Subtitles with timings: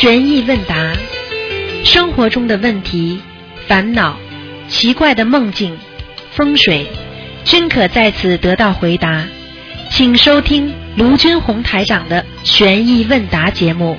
[0.00, 0.96] 悬疑问答，
[1.84, 3.20] 生活中的问题、
[3.68, 4.18] 烦恼、
[4.66, 5.76] 奇怪的梦境、
[6.32, 6.86] 风水，
[7.44, 9.26] 均可在此得到回答。
[9.90, 13.98] 请收听卢军红台长的悬疑问答节目。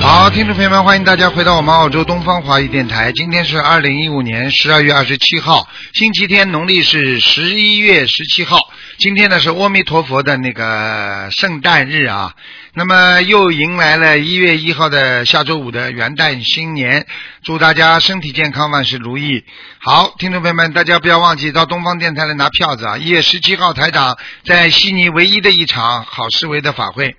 [0.00, 3.12] 好，听众朋友们，欢迎大家回到我们澳洲东方华语电台。
[3.12, 8.56] 今天是二零一五年十二月二十七号，星期天，农历是十一月十七号。
[8.98, 12.34] 今天呢是阿弥陀佛的那个圣诞日啊，
[12.72, 17.06] 那么又迎来了一月一号的下周五的元旦新年，
[17.42, 19.44] 祝大家身体健康，万事如意。
[19.80, 22.96] 好，听众朋友们，大家不要忘记到东方电台来拿票子啊！
[22.96, 24.16] 一月十七号，台长
[24.46, 27.16] 在悉尼唯一的一场好思维的法会。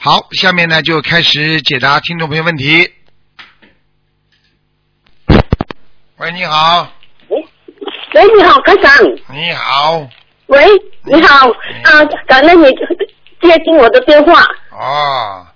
[0.00, 2.90] 好，下面呢就开始解答听众朋友问题。
[6.16, 6.92] 喂，你好，
[7.28, 8.92] 喂，你好，科长。
[9.32, 10.08] 你好，
[10.52, 10.66] 喂，
[11.04, 12.66] 你好，啊，感恩你
[13.40, 15.46] 接听我的电话，哦，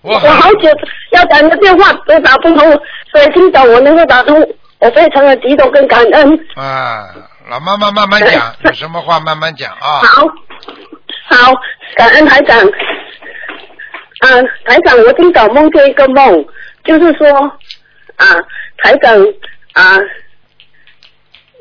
[0.00, 0.70] 我我好久
[1.10, 4.40] 要打你的电话都打不通，所以今早我能够打通，
[4.78, 6.46] 我非常的激动跟感恩。
[6.54, 7.06] 啊，
[7.50, 10.00] 老妈妈慢慢讲，有什么话慢慢讲啊。
[10.02, 10.26] 好，
[11.28, 11.52] 好，
[11.96, 12.58] 感恩台长。
[14.20, 14.28] 啊，
[14.64, 16.46] 台长，我今早梦见一个梦，
[16.84, 17.28] 就是说，
[18.16, 18.26] 啊，
[18.78, 19.14] 台长
[19.74, 19.98] 啊，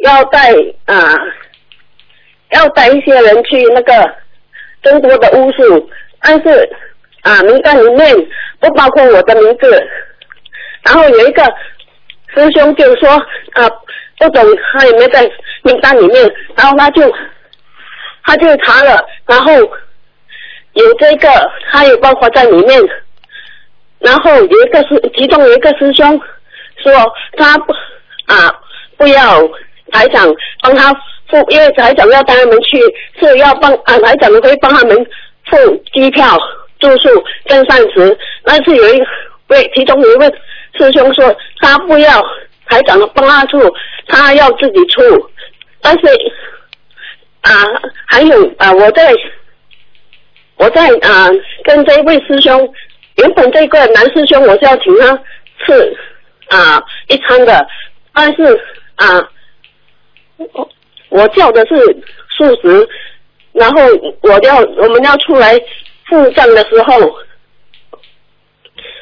[0.02, 0.54] 要带
[0.86, 1.14] 啊，
[2.52, 4.16] 要带一些人去那个
[4.82, 5.90] 中国的巫术，
[6.22, 6.70] 但是
[7.22, 8.16] 啊，名单里面
[8.60, 9.88] 不包括我的名字。
[10.84, 11.44] 然后有一个
[12.34, 13.10] 师兄就说
[13.54, 13.70] 啊，
[14.20, 15.30] 不懂他有没有在
[15.64, 17.02] 名单里面，然后他就
[18.24, 19.52] 他就查了，然后。
[20.76, 21.30] 有这个，
[21.72, 22.78] 他也包括在里面。
[24.00, 26.20] 然后有一个师，其中有一个师兄
[26.84, 26.92] 说
[27.38, 27.72] 他不
[28.26, 28.54] 啊
[28.98, 29.42] 不要
[29.94, 30.28] 台长
[30.62, 30.94] 帮他
[31.30, 32.80] 付，因为台长要带他们去
[33.20, 34.96] 是要帮啊台长会帮他们
[35.46, 36.38] 付机票、
[36.80, 37.10] 住宿
[37.46, 38.18] 跟膳食。
[38.44, 39.02] 但是有一
[39.48, 40.28] 位其中有一位
[40.78, 42.22] 师兄说他不要
[42.68, 43.60] 台长帮他出，
[44.08, 45.30] 他要自己出。
[45.82, 46.08] 但是
[47.42, 47.52] 啊
[48.08, 49.14] 还有啊我在。
[50.58, 51.28] 我在啊，
[51.66, 52.74] 跟这位师兄，
[53.18, 55.14] 原本这个男师兄我是要请他
[55.66, 55.98] 吃
[56.48, 57.68] 啊一餐的，
[58.14, 58.58] 但是
[58.96, 59.30] 啊，
[60.38, 60.70] 我
[61.10, 61.76] 我叫的是
[62.30, 62.88] 素食，
[63.54, 63.82] 然后
[64.22, 65.58] 我要我们要出来
[66.08, 67.00] 付账的时候，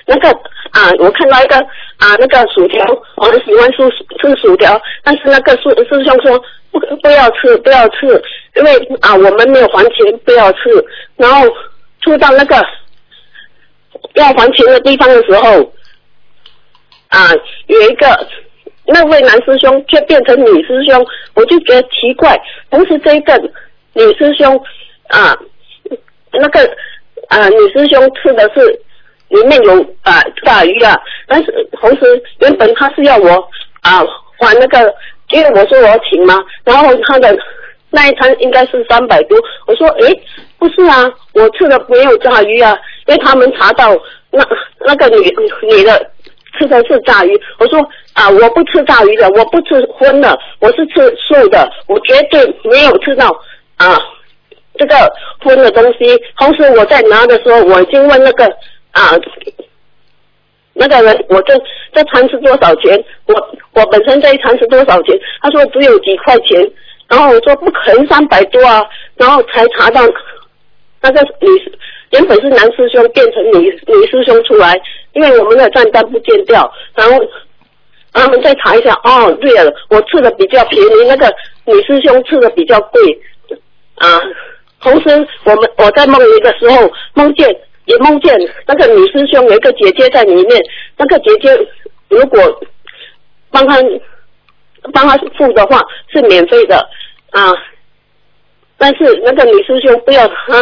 [0.06, 0.30] 那个
[0.72, 1.56] 啊，我看到一个
[1.98, 3.78] 啊那个薯条，我很喜欢吃
[4.22, 6.38] 吃薯条，但是那个师师兄说
[6.72, 8.22] 不不要吃不要吃。
[8.56, 10.60] 因为啊，我们没有还钱，不要吃。
[11.16, 11.48] 然后
[12.02, 12.56] 出到那个
[14.14, 15.74] 要还钱的地方的时候，
[17.08, 17.32] 啊，
[17.66, 18.28] 有一个
[18.86, 21.06] 那位男师兄却变成女师兄，
[21.36, 22.40] 我就觉得奇怪。
[22.70, 23.38] 同时，这个
[23.94, 24.62] 女师兄
[25.08, 25.36] 啊，
[26.32, 26.60] 那个
[27.30, 28.80] 啊女师兄吃的是
[29.30, 33.30] 里面有啊炸鱼啊，但是同时原本他是要我
[33.82, 34.04] 啊
[34.38, 34.94] 还那个，
[35.32, 37.38] 因为我说我要请嘛，然后他的。
[37.96, 40.12] 那一餐应该是三百多，我说诶，
[40.58, 41.04] 不是啊，
[41.36, 43.96] 我吃的没有炸鱼啊，因为他们查到
[44.32, 44.44] 那
[44.80, 45.18] 那个女
[45.62, 46.10] 女的
[46.58, 47.80] 吃的是炸鱼，我说
[48.14, 53.28] 啊我不吃炸鱼的，我不吃荤的，我是吃素的，我绝对没有吃到
[53.78, 53.98] 啊
[54.78, 54.96] 这个
[55.42, 56.20] 荤的东西。
[56.38, 58.46] 同时我在拿的时候，我已经问那个
[58.92, 59.12] 啊
[60.74, 61.54] 那个人，我这
[61.94, 63.04] 这餐是多少钱？
[63.26, 63.34] 我
[63.74, 65.18] 我本身这一餐是多少钱？
[65.42, 66.72] 他说只有几块钱。
[67.10, 68.82] 然后我说不可能三百多啊，
[69.18, 70.02] 然后才查到
[71.02, 71.48] 那个女
[72.14, 74.74] 原本是男师兄变成女女师兄出来，
[75.14, 77.20] 因为我们的账单不见掉，然后
[78.14, 81.28] 他们再查一下，哦对了，我吃的比较便宜，那个
[81.66, 83.22] 女师兄吃的比较贵
[83.96, 84.22] 啊。
[84.80, 87.50] 同时我们我在梦里的时候梦见
[87.86, 90.62] 也梦见那个女师兄有一个姐姐在里面，
[90.98, 91.68] 那个姐姐
[92.10, 92.62] 如果
[93.52, 93.78] 帮他。
[94.92, 95.82] 帮他付的话
[96.12, 96.76] 是免费的
[97.32, 97.54] 啊，
[98.78, 100.62] 但是那个女师兄不要他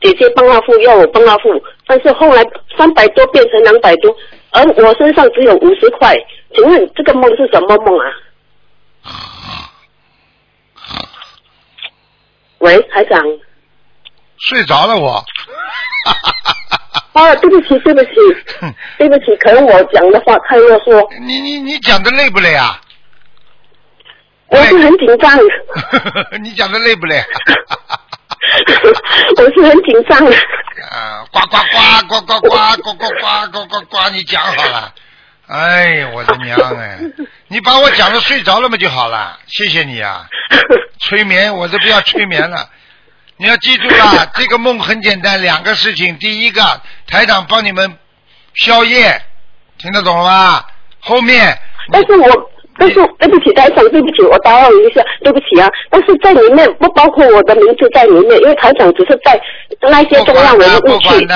[0.00, 1.48] 姐姐帮他付，要我帮他付，
[1.86, 2.42] 但是后来
[2.76, 4.14] 三百多变成两百多，
[4.50, 6.16] 而我身上只有五十块，
[6.54, 8.12] 请问这个梦是什么梦啊？
[12.58, 13.20] 喂，台长。
[14.38, 15.24] 睡着了我。
[17.12, 18.10] 啊，对不起，对不起，
[18.98, 21.08] 对不起，可能我讲的话太啰嗦。
[21.20, 22.80] 你你你讲的累不累啊？
[24.50, 25.38] 我是很紧张。
[26.40, 27.16] 你讲的累不累？
[29.36, 30.36] 我是很紧张的。
[30.90, 34.10] 啊，呱呱呱呱呱呱呱呱呱呱呱呱！
[34.10, 34.94] 你讲好了。
[35.48, 36.98] 哎呀，我的娘哎！
[37.48, 40.26] 你把我讲的睡着了嘛就好了，谢谢你啊。
[41.00, 42.68] 催眠我都不要催眠了。
[43.38, 46.18] 你要记住了，这个梦很简单，两个事情。
[46.18, 47.98] 第一个，台长帮你们
[48.54, 49.22] 宵夜，
[49.78, 50.64] 听得懂了吗？
[51.00, 51.58] 后面，
[51.92, 55.68] 但是我，但是对不起，台长，对不起，我打扰一下，对不起啊。
[55.90, 59.40] 但是在里面不包括我的名字在里面，因为台长只是在
[59.82, 61.26] 那些重要人物去。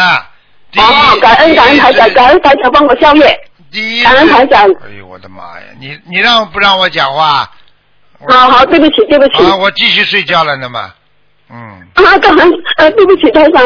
[0.79, 3.41] 哦，感恩感恩台长，感恩台长帮我宵夜。
[3.71, 4.62] 第一，感恩台长。
[4.62, 5.67] 哎呦我的妈呀！
[5.81, 7.50] 你你让不让我讲话？
[8.29, 9.44] 好好，对不起，对不起。
[9.44, 10.93] 啊，我继续睡觉了，那么，
[11.50, 11.59] 嗯。
[11.94, 13.62] 啊，感恩呃，对不起，台长。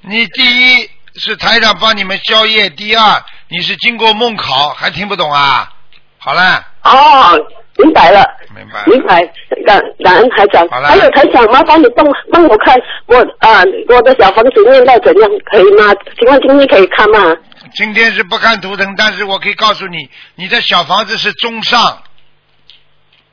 [0.00, 0.42] 你第
[0.82, 5.70] 一是台长帮你们宵夜，第二你是经过梦考，还听不懂啊？
[6.18, 6.66] 好了。
[6.82, 7.38] 哦，
[7.76, 8.24] 明白了。
[8.54, 8.84] 明白。
[8.86, 9.22] 明白，
[9.66, 10.66] 感感恩台长。
[10.68, 15.92] 还有台长，麻烦你帮帮我看我啊，我的小房子念到怎样，可以吗？
[16.18, 17.36] 请问今天可以看吗？
[17.74, 22.02] 今天是不看图腾，但是我可以告诉你，你的小房子是中上。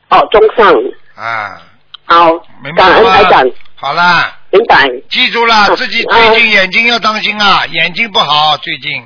[0.09, 0.73] 哦，中上。
[1.15, 1.61] 啊。
[2.05, 2.31] 好。
[2.63, 3.45] 明白感恩台长。
[3.75, 4.35] 好啦。
[4.51, 4.87] 明白。
[5.09, 9.03] 记住了，自己最近眼睛要当心啊，眼睛不好最近。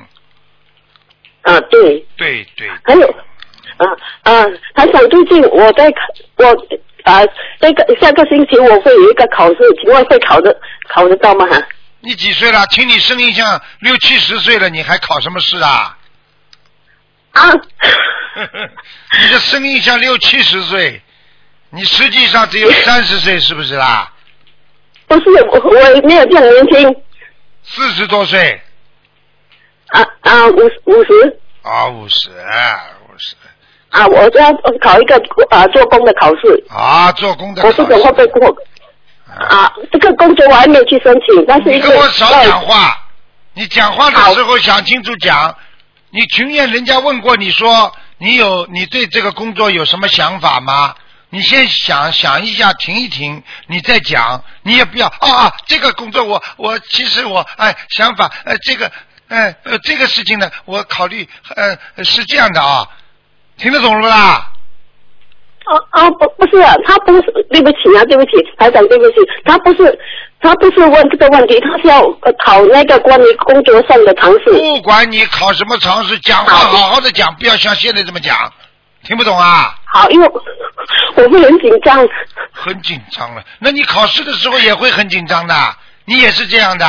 [1.44, 2.06] 啊，对。
[2.18, 2.70] 对对。
[2.84, 3.16] 还有，
[3.82, 4.46] 啊啊，
[4.76, 6.00] 台长，最近我在考，
[6.38, 6.46] 我
[7.04, 7.22] 啊，
[7.60, 10.56] 这个下个星期我会有一个考试，请问会考的
[10.90, 11.46] 考得到吗？
[12.02, 12.66] 你几岁了？
[12.68, 15.98] 听你声音像六七十岁了，你还考什么试啊？
[17.32, 17.52] 啊！
[19.20, 21.02] 你的声音像六七十岁，
[21.70, 24.12] 你实际上只有三十岁，是不是啦？
[25.08, 26.96] 不是，我我没有这样年轻。
[27.64, 28.62] 四十多岁。
[29.88, 30.56] 啊啊，五
[30.86, 31.40] 五十。
[31.64, 32.40] 啊，五十，五十。
[33.92, 35.16] 啊，我要考一个
[35.50, 36.64] 啊做工的考试。
[36.70, 37.64] 啊，做工的。
[37.64, 38.58] 我不懂会不会过。
[39.28, 42.98] 啊，这个工作我还没有去申请，但是你跟我少讲话，
[43.54, 45.56] 你讲话的时候想清楚讲。
[46.14, 50.94] 你群演人家问过你说你有你对这个工作有什么想法吗？
[51.30, 54.44] 你先想想一下，停一停，你再讲。
[54.64, 58.92] 你也不要啊啊，这个工作我我其实我哎想法呃这个
[59.30, 62.86] 哎呃这个事情呢我考虑呃是这样的啊，
[63.62, 64.48] 听得懂了不啦？
[65.64, 67.22] 啊啊不不是，他不是
[67.52, 69.16] 对不起啊，对不起，台长对不起，
[69.46, 70.00] 他不是
[70.42, 72.02] 他不是问这个问题，他是要
[72.44, 74.52] 考那个关于工作上的常识。
[74.52, 78.52] 不管你考什么常识，讲话好好的讲，不要像现在这么讲，
[79.04, 79.76] 听不懂啊？
[79.86, 80.28] 好，因为
[81.16, 82.06] 我会很紧张。
[82.52, 85.56] 很紧张了，那你考试的时候也会很紧张的，
[86.06, 86.86] 你也是这样的。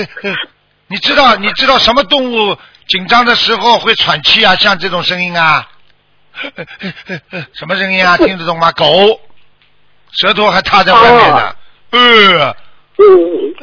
[0.88, 2.56] 你知道你知道什么动物
[2.92, 4.54] 紧张的时候会喘气啊？
[4.56, 5.66] 像这种声音啊？
[7.56, 8.18] 什么声音啊？
[8.20, 8.70] 听得懂吗？
[8.72, 9.18] 狗，
[10.20, 11.54] 舌头还踏在外面呢。
[11.92, 12.54] 呃，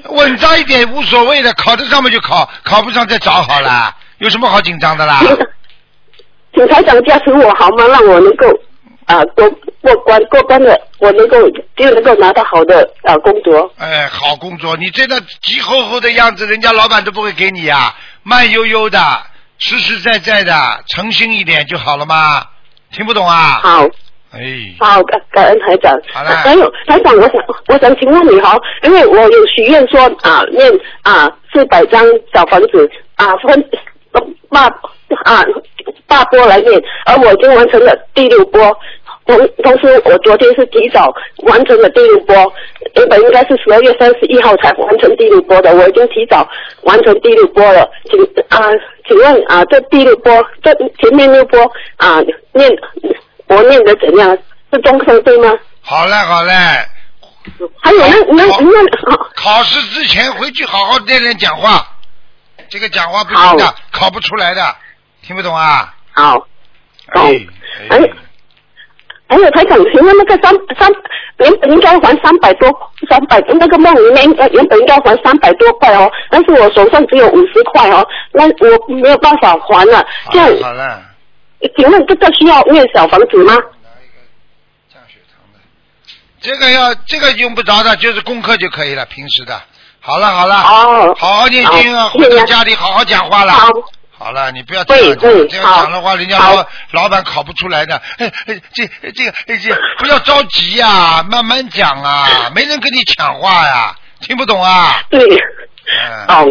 [0.09, 5.19] 稳扎一点无所谓的，考得上嘛就考，考不上再找好了，有什么好紧张的啦？
[6.55, 7.85] 请台长加持我好吗？
[7.87, 8.47] 让我能够
[9.05, 9.47] 啊过
[9.81, 11.37] 过关过关的，我能够
[11.77, 13.71] 就能够拿到好的啊工作。
[13.77, 17.95] 哎，好工作，你这个急吼吼的样子，人家老板都不会给你呀，
[18.29, 18.99] 慢悠悠的，
[19.57, 20.53] 实实在在的，
[20.85, 22.45] 诚心一点就好了嘛？
[22.91, 23.59] 听不懂啊？
[23.63, 23.83] 好，
[24.29, 24.39] 哎，
[24.79, 25.91] 好感感恩台长。
[26.13, 26.29] 好了。
[26.37, 27.33] 还有台长，我想
[27.69, 30.71] 我想请问你哈，因为我有许愿说啊念
[31.01, 33.69] 啊四百张小房子啊分
[34.49, 34.65] 八
[35.25, 35.43] 啊
[36.05, 38.61] 八波来念，而我已经完成了第六波。
[39.29, 42.35] 同同时，我昨天是提早完成了第六波，
[42.95, 46.47] 原本应该是十二月三十一号才完成第六波的，我已经提早
[46.81, 47.87] 完成第六波了。
[48.09, 48.19] 请
[48.49, 48.59] 啊，
[49.07, 51.59] 请问啊，这第六波，这前面六波
[51.97, 52.19] 啊，
[52.53, 52.67] 念
[53.47, 54.35] 我念的怎样？
[54.73, 55.55] 是中生对吗？
[55.81, 56.53] 好嘞，好嘞。
[57.81, 57.99] 还有
[58.33, 61.85] 那那那考试之前回去好好练练讲话，
[62.67, 64.75] 这个讲话不行的，考不出来的，
[65.21, 65.93] 听不懂啊？
[66.13, 66.47] 好。
[67.13, 67.45] 哎
[67.89, 67.99] 哎。
[69.29, 70.91] 还有台长，请问那个三三
[71.37, 72.67] 原本应该还三百多
[73.07, 80.03] 三百，那个梦里面原本应该还三百多块哦，但是我手上只有五十块哦，那我没有办法还了。
[80.31, 80.99] 这样好了。
[81.77, 83.53] 请问这个需要念小房子吗？
[84.91, 85.59] 降血糖的。
[86.41, 89.61] 这个要这个用不着的，就是功课就可以了，平时的。
[89.99, 90.55] 好了好了。
[90.55, 91.15] 哦。
[91.15, 93.51] 好好念经啊，回到家里好好讲话了。
[93.51, 93.69] 好。
[94.19, 97.95] 好了，你不要这样讲，这样讲的话，人家老老板考不出来的。
[98.17, 105.01] 哎哎这这个这不要着急呀，慢慢讲啊， 没人跟你抢话呀，听不懂啊？
[105.09, 105.19] 对。
[106.27, 106.45] 哦。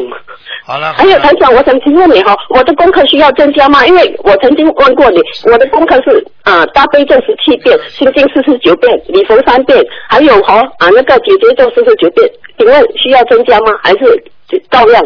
[0.64, 0.94] 好了。
[0.94, 3.86] 还有台长，我想请问你哈，我的功课需要增加吗？
[3.86, 13.72] 因为我曾经问过你，我的功课是啊大悲咒十七遍，心经四十九遍，礼佛三遍，还有和啊那个姐姐咒四十九遍，请问需要增加吗？
[13.82, 14.22] 还是
[14.70, 15.04] 照样？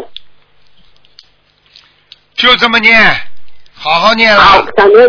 [2.37, 2.99] 就这么念，
[3.75, 4.43] 好好念了。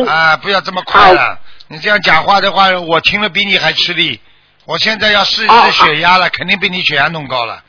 [0.07, 0.37] 啊！
[0.37, 1.37] 不要这么快了。
[1.67, 4.19] 你这样讲话的话，我听了比你还吃力。
[4.65, 7.61] 我现在要试一哦试血压了，肯定比你血压弄高了。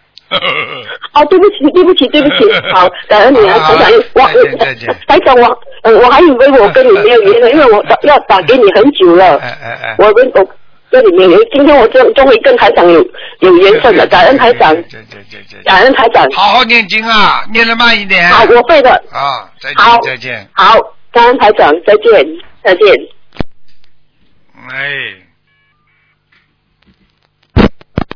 [1.12, 4.96] 哦，对不起，对不起，对不起， 好，感恩你啊，好台长，我再见再见。
[5.06, 10.48] 台长，我呃我还以为我跟你没有缘分，因为我打要打给你很久了， 哎哎哎，我跟我
[10.94, 13.04] 跟你没有，今天我终终于跟台长有
[13.40, 18.30] 有缘分了，感恩台长，对对对对，感恩台长，好好念经啊，念的慢一点。
[18.30, 19.98] 好，我会的，啊，再好。
[20.02, 20.48] 见再见。
[20.52, 20.78] 好，
[21.10, 22.24] 感恩台长，再见，
[22.62, 22.86] 再见。
[24.68, 25.16] 哎，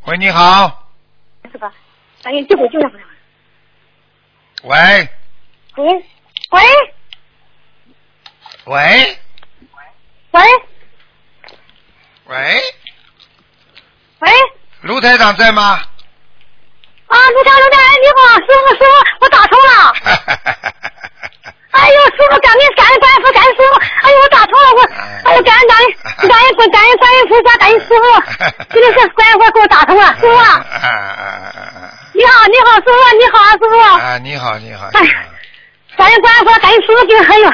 [0.06, 0.88] 喂，你好，
[1.50, 1.73] 是吧？
[2.23, 2.90] 哎呀，这会就喂
[4.62, 5.08] 喂。
[5.75, 6.04] 喂
[6.50, 6.62] 喂。
[8.66, 9.18] 喂。
[10.30, 10.40] 喂，
[12.28, 12.37] 喂
[14.20, 14.30] 喂
[14.82, 15.80] 卢台长在吗？
[17.06, 19.92] 啊，卢台卢台，哎，你好，师傅师傅，我打通了。
[21.73, 23.80] 哎呦，师傅，感恩感恩观世音，感恩师傅。
[24.02, 24.82] 哎呦，我打通了，我，
[25.25, 28.04] 哎呦，感恩感恩感恩观感恩观音菩萨，感恩师傅，
[28.75, 30.44] 真的 是观音菩萨给我打通了，师傅啊，
[30.82, 33.78] 啊啊啊你好你好，师傅你好啊，师傅。
[33.78, 34.18] 啊啊！
[34.18, 35.14] 你好你好，哎你好
[35.97, 36.99] 感恩观音菩萨，感恩师傅，
[37.32, 37.49] 哎呦，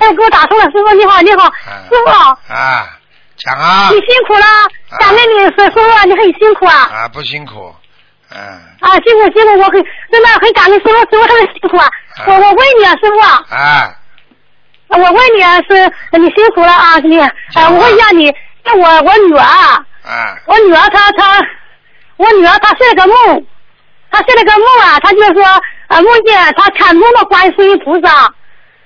[0.00, 1.44] 哎呦，给我打通了，师傅你好你好，
[1.88, 2.10] 师傅。
[2.52, 2.98] 啊，
[3.40, 3.88] 讲啊。
[3.90, 4.46] 你辛苦了，
[4.98, 6.88] 感恩你师傅，你很辛苦啊！
[6.92, 7.74] 啊，不辛苦，
[8.30, 8.38] 嗯。
[8.80, 11.88] 啊，辛苦辛苦，我很真的很感恩师傅，师傅很辛苦啊！
[12.26, 13.96] 我我问你啊，师傅啊，啊。
[14.88, 17.30] 我问你啊，是你辛苦了啊，你啊，
[17.70, 20.36] 我问一下你，那我我女儿啊，啊。
[20.46, 21.40] 我女儿她她，
[22.16, 23.46] 我女儿她睡了个梦，
[24.10, 25.44] 她睡了个梦啊，她就说
[25.86, 28.34] 啊，梦见她看梦到观世音菩萨，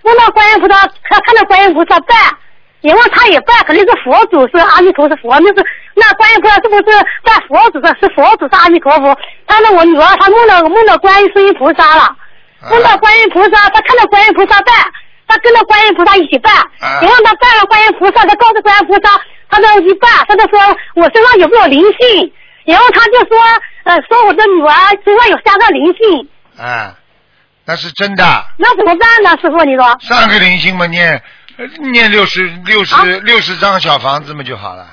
[0.02, 2.14] 梦到观音菩萨，她看到观音菩萨拜，
[2.84, 5.64] 因为他也拜，肯定是佛祖是阿弥陀是佛，那是
[5.94, 6.82] 那观音菩萨是不是
[7.24, 7.88] 拜佛祖的？
[7.98, 9.16] 是佛祖是阿弥陀佛？
[9.46, 12.14] 但是我女儿她梦到梦到观世音菩萨了，
[12.70, 14.72] 梦到观音菩萨，她看到观音菩萨拜。
[15.26, 20.60] 她跟着观音菩萨一起拜，啊然后她拜了观音菩萨，她告诉观音菩萨，她说一拜，她就说
[20.96, 22.30] 我身上有没有灵性，
[22.66, 23.38] 然后她就说，
[23.84, 26.28] 呃，说我的女儿身上有三个灵性，
[26.62, 26.92] 啊，
[27.64, 28.22] 那是真的。
[28.58, 29.30] 那怎么办呢？
[29.40, 29.96] 师傅，你说？
[30.02, 31.22] 三个灵性嘛，念呃
[31.92, 33.04] 念六十六十啊？
[33.22, 34.86] 六十张小房子嘛就好了。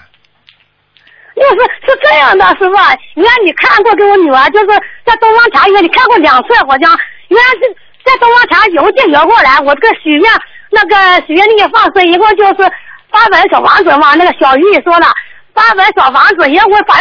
[1.36, 2.76] 六是是这样的，师傅，
[3.16, 4.68] 原来你看过给我女儿，就是
[5.06, 7.00] 在东方茶园，你看过两次，好像。
[7.30, 10.32] 原来是在东方茶邮件邮过来，我这个许愿
[10.70, 12.70] 那个许愿那个放生，一共就是
[13.10, 15.08] 八百小房子嘛，那个小玉说了
[15.54, 16.96] 八百小房子，也我把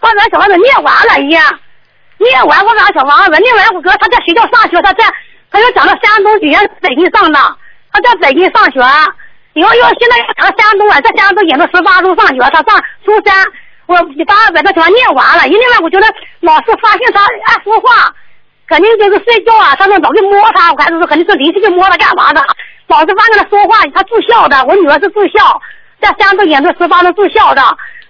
[0.00, 1.38] 八百小房子念完了也，
[2.18, 5.04] 念完我把小房子念完，我哥他在学校上学，他在
[5.52, 7.38] 他又讲到山东学院北京上的，
[7.96, 8.80] 他在北京上学。
[9.56, 12.76] 然后又现在又上山东了，在山东演到十八中上学，他上
[13.06, 13.32] 初三，
[13.86, 16.06] 我八百个小念完了，一念完我觉得
[16.40, 18.12] 老师发现他爱说话，
[18.68, 22.46] 肯定就是睡觉啊，他们老是摸他，我还是肯定是灵性就摸他干嘛的，
[22.88, 25.58] 老是发现他说话，他住校的，我女儿是住校，
[26.02, 27.62] 在山东演到十八中住校的，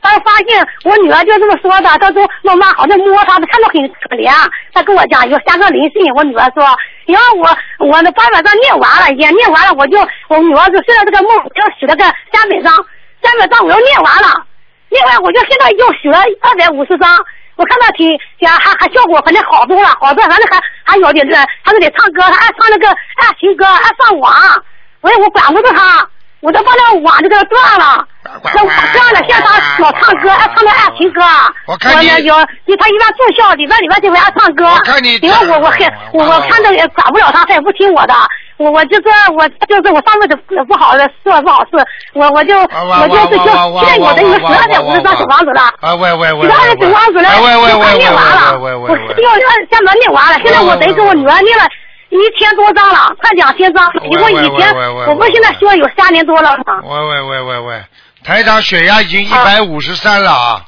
[0.02, 4.32] 他发现我女儿就这么说的，他说妈妈好像摸他，看着很可怜，
[4.74, 6.66] 他跟我讲有三个灵性，我女儿说，
[7.06, 7.48] 因为我
[7.86, 9.98] 我那八百张念完了，也念完了，我就
[10.28, 12.72] 我女儿就睡了这个梦，要许了个三百张，
[13.22, 14.44] 三百张我又念完了，
[14.88, 17.08] 念完我就现在又许了二百五十张，
[17.54, 21.34] 我看他挺挺还还效果反正好多了，好多，反正还还有点这，
[21.64, 24.32] 他就得唱歌，他爱唱那个爱情歌，爱上网，
[25.00, 26.08] 所以我管不住他，
[26.40, 28.08] 我都把那网就给他断了。
[28.42, 31.20] 那我断了，现在他老唱歌，爱唱那爱情歌。
[31.66, 34.64] 我看你那有，他一般住校，里边里边就会爱唱歌。
[34.66, 35.80] 我看你因为我我很
[36.12, 38.14] 我我看着也管不了他，他也不听我的。
[38.58, 39.02] 我我就是
[39.36, 41.72] 我就是我上辈子不好的做不好事，
[42.14, 45.60] 我我就我就是就现在我的有十二点五十张小房子了。
[45.82, 46.48] 啊喂喂喂！
[46.48, 49.14] 十二点小房子了，哎喂喂我喂念完了，喂喂我喂喂！
[49.14, 49.30] 六
[49.70, 51.64] 三门念完了，现在我等于给我女儿念了
[52.08, 53.92] 一千多张了，快两千张。
[54.00, 56.80] 喂因为以前喂喂喂喂我们现在修有三年多了嘛。
[56.82, 57.84] 喂喂喂喂喂！
[58.26, 60.64] 台长血压已经一百五十三了啊！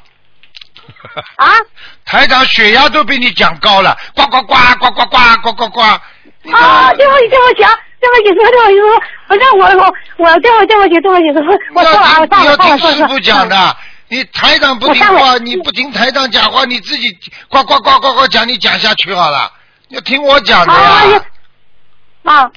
[1.35, 1.47] 啊？
[2.05, 5.81] 台长血压都比你讲高了，呱呱呱呱呱呱呱呱呱！
[5.81, 17.09] 啊，对不起，对不起啊，对不起，对不起，师傅，反正我我我对不起对不起，对不起，我错了，我错了，错了，师傅讲的，你台长不听话，你不听台长讲话，你自己
[17.49, 19.51] 呱呱呱呱呱讲，你讲下去好了。
[19.89, 21.21] 要听我讲的啊呀！
[22.23, 22.51] 啊，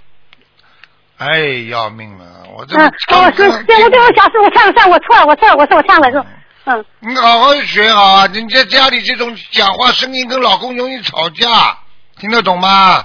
[1.18, 2.24] 哎，要命了！
[2.56, 6.26] 我这嗯，我是对我对不起啊，师傅，忏悔忏悔，我错了，我错了，我错，我忏悔，师傅。
[6.64, 8.26] 嗯，你好好学好啊！
[8.32, 11.76] 你在家里这种讲话声音跟老公容易吵架，
[12.20, 13.02] 听得懂吗？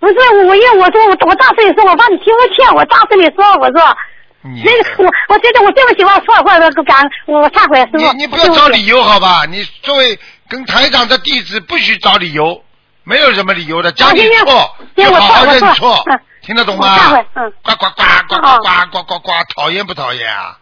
[0.00, 0.14] 不是，
[0.46, 3.96] 我因为我说我我大声里说，我怕你听不见，我大声的说，我说
[4.42, 7.98] 你那个我我觉得我对不起，我错了，我我感我忏悔，师傅。
[7.98, 9.44] 你你不要找理由好吧？
[9.46, 10.18] 你作为
[10.48, 12.62] 跟台长的弟子，不许找理由，
[13.04, 16.96] 没有什么理由的，讲你行行错行我就好好错我错认错嗯，听得懂吗？
[16.96, 17.26] 下回？
[17.34, 17.52] 嗯。
[17.62, 20.56] 呱呱呱呱呱呱呱呱呱，讨厌不讨厌啊？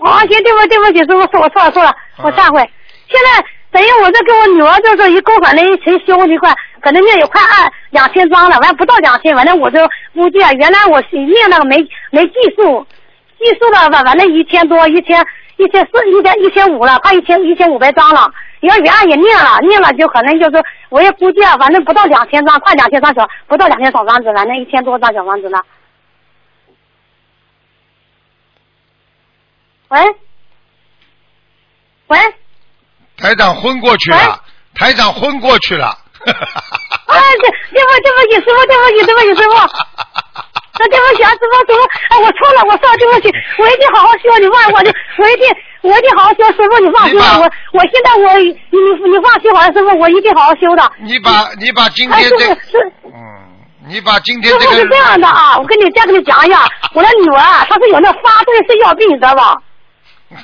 [0.00, 2.60] 啊，行，对不对不起，师傅，是我错了错了，我下回。
[3.06, 6.50] 现在等于我这跟我女儿就是一共，反正一起修一块，
[6.80, 11.76] 可能念有快二两千张了，完不到两千，反正我就估计啊，原来我是念那个没
[12.10, 12.86] 没计数，
[13.38, 15.22] 计数了完完了一千多，一千
[15.58, 18.32] 一千四一千一千五了，快一千一千五百张了。
[18.60, 25.58] 你要原来也念了，念了就可能就是我也估计啊，反正不到两千张，快两千张小，不到两千小房子，反正一千多张小房子呢。
[29.88, 30.00] 喂，
[32.08, 32.18] 喂，
[33.16, 34.42] 台长昏过去了，
[34.74, 35.96] 台长昏过去了。
[36.26, 39.54] 哎，对对不对不起，师傅对不起对不起师傅，
[40.78, 45.46] 那对不起啊师傅师傅，哎我错了我错了对不起，我一定好好修，你放我就我一定
[45.86, 48.78] 我一定好好修，师傅你放心吧，我我现在我你你
[49.10, 50.92] 你放心好了，师傅我一定好好修的。
[50.98, 53.12] 你把你把今天这傅是嗯，
[53.88, 59.56] 你把今天师这个傅是这样的啊，我跟你再跟你讲一下，我的女儿啊她是有那发对肾药病，你知道吧？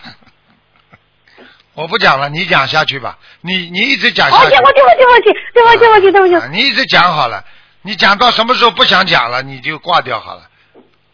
[1.75, 3.17] 我不讲了，你讲下去吧。
[3.41, 4.59] 你你一直讲哦，下去对。
[4.59, 7.43] 不起对不起对不起对不起对不起对不起啊，你一直讲好了，
[7.83, 10.43] 你讲到什么时候不想讲了，你就挂掉好了，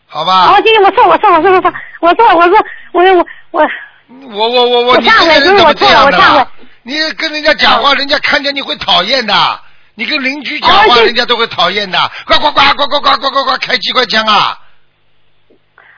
[0.09, 0.47] 好吧？
[0.47, 2.59] 好，行行，我错我错我错我错我错我说
[2.93, 3.63] 我我我
[4.09, 6.51] 我我我我，你我忏悔这个人怎么不是我错了这样的我忏悔？
[6.83, 9.61] 你跟人家讲话，人家看见你会讨厌的。
[9.95, 11.99] 你跟邻居讲话，人家都会讨厌的。
[12.25, 14.59] 呱呱呱呱呱呱呱呱呱，开机关枪啊！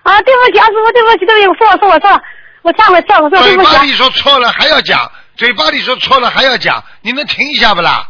[0.02, 2.22] 啊，对不起啊，师傅，对不起，对不起，我错了，错了，错了，
[2.62, 3.78] 我忏悔，错了，我错了，对不起啊。
[3.78, 8.08] 嘴巴里说错了还要讲，嘴巴里说错了还要讲，你能停一下不啦？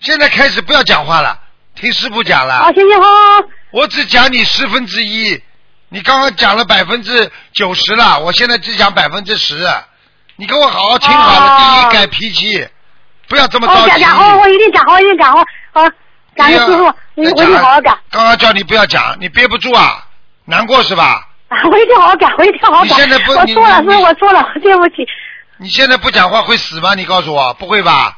[0.00, 1.38] 现在开始不要讲话了，
[1.74, 2.54] 听师傅讲了。
[2.54, 5.40] 啊，行行，好好好，我只讲你十分之一，
[5.92, 9.68] 你刚刚讲了百分之九十了，我现在只讲百分之十。
[10.36, 12.66] 你给我好好听好了，哦第一改脾气，
[13.28, 14.00] 不要这么好着急。
[14.00, 15.82] 讲讲好，我一定讲好，一定讲好，好，
[16.34, 20.02] 感谢师傅，我我一定好好讲，刚刚叫你不要讲，你憋不住啊，
[20.46, 21.28] 难过是吧？
[21.48, 22.96] 啊，我一定好好讲，我一定好好讲。
[22.96, 24.94] 你现在不你我错了，你师傅，我错了，对不起。
[25.58, 26.94] 你现在不讲话会死吗？
[26.94, 28.16] 你告诉我，不会吧？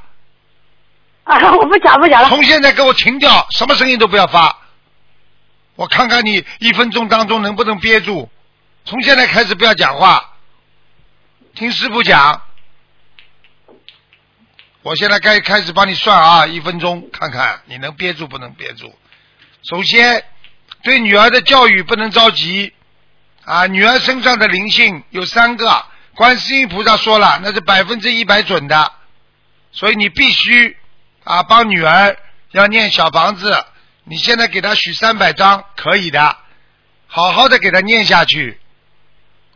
[1.24, 2.28] 啊，我不讲不讲了。
[2.28, 4.58] 从现在给我停掉，什么声音都不要发。
[5.76, 8.30] 我看看你一分钟当中能不能憋住。
[8.84, 10.34] 从现在开始不要讲话，
[11.54, 12.42] 听师傅讲。
[14.82, 18.94] 我现在该开始帮你算啊，一分钟看看你能憋住不能憋住。
[19.68, 20.22] 首先，
[20.82, 22.74] 对女儿的教育不能着急
[23.44, 28.92] 啊，女儿身上的灵性有三个，观世音菩萨说了，那是百分之一百准的，
[29.72, 30.76] 所以你必须
[31.24, 32.18] 啊帮女儿
[32.50, 33.64] 要念小房子，
[34.04, 36.36] 你现在给他许三百张可以的，
[37.06, 38.60] 好好的给他念下去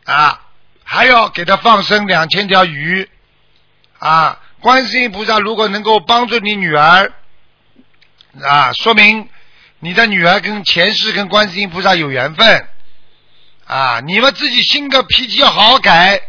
[0.04, 0.40] 啊，
[0.84, 3.08] 还要给他放生两千条鱼
[3.98, 4.40] 啊。
[4.60, 7.12] 观世音菩萨如果能够帮助你女儿
[8.42, 9.28] 啊，说明
[9.80, 12.68] 你的女儿跟前世跟观世音菩萨有缘分
[13.66, 14.00] 啊。
[14.00, 16.20] 你们自己性格脾气要好好改，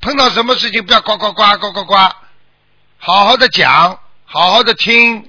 [0.00, 1.94] 碰到什么事情不要呱呱呱呱呱呱，
[2.98, 5.28] 好好的讲，好好的听，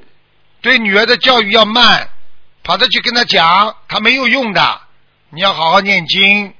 [0.61, 2.09] 对女儿的教育要慢，
[2.63, 4.81] 跑着去跟他讲，他没有用的。
[5.29, 6.53] 你要好好念经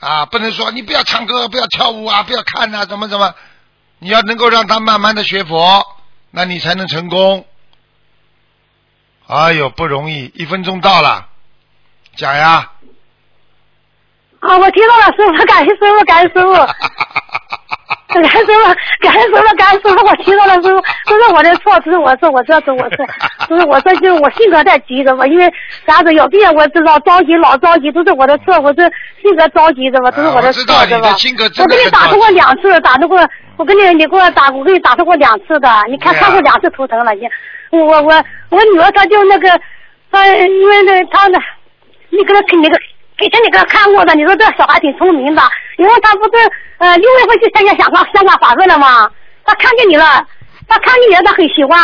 [0.00, 3.34] 啊，不能说你不要唱歌，不要跳舞啊，不要看呐、怎么怎么。
[3.98, 5.86] 你要能够让他慢慢的学佛，
[6.30, 7.46] 那你才能成功。
[9.26, 10.32] 哎呦，不容易！
[10.34, 11.28] 一分钟到了，
[12.16, 12.72] 讲呀。
[14.40, 16.54] 啊，我听到了，师傅，感谢师傅，感谢师傅。
[18.08, 23.06] 感恩师傅，感恩师傅，感恩师傅，我听到了师傅，都是我的错，都是我错，我这是我错，
[23.48, 25.52] 都是我这就是我性格太急的嘛，因为
[25.86, 28.82] 啥子有病我知道着急老着急，都是我的错，我这
[29.22, 31.48] 性格着急的嘛，都是我的错知道你的性格？
[31.48, 33.18] 真我的很着给你打通过两次，打通过，
[33.56, 37.28] 我跟你你给我打，我给你打通过两次的，你看看过两次图腾了已经，
[37.70, 39.48] 我我我我女儿她就那个，
[40.10, 41.38] 她因为那她呢，
[42.10, 42.76] 你给她那个。
[43.20, 45.42] 以前你给他看过的，你说这小孩挺聪明的，
[45.76, 49.10] 因为他不是呃六月份去参加香港香港法会了吗？
[49.44, 50.26] 他看见你了，
[50.68, 51.78] 他看见你了，他很喜欢，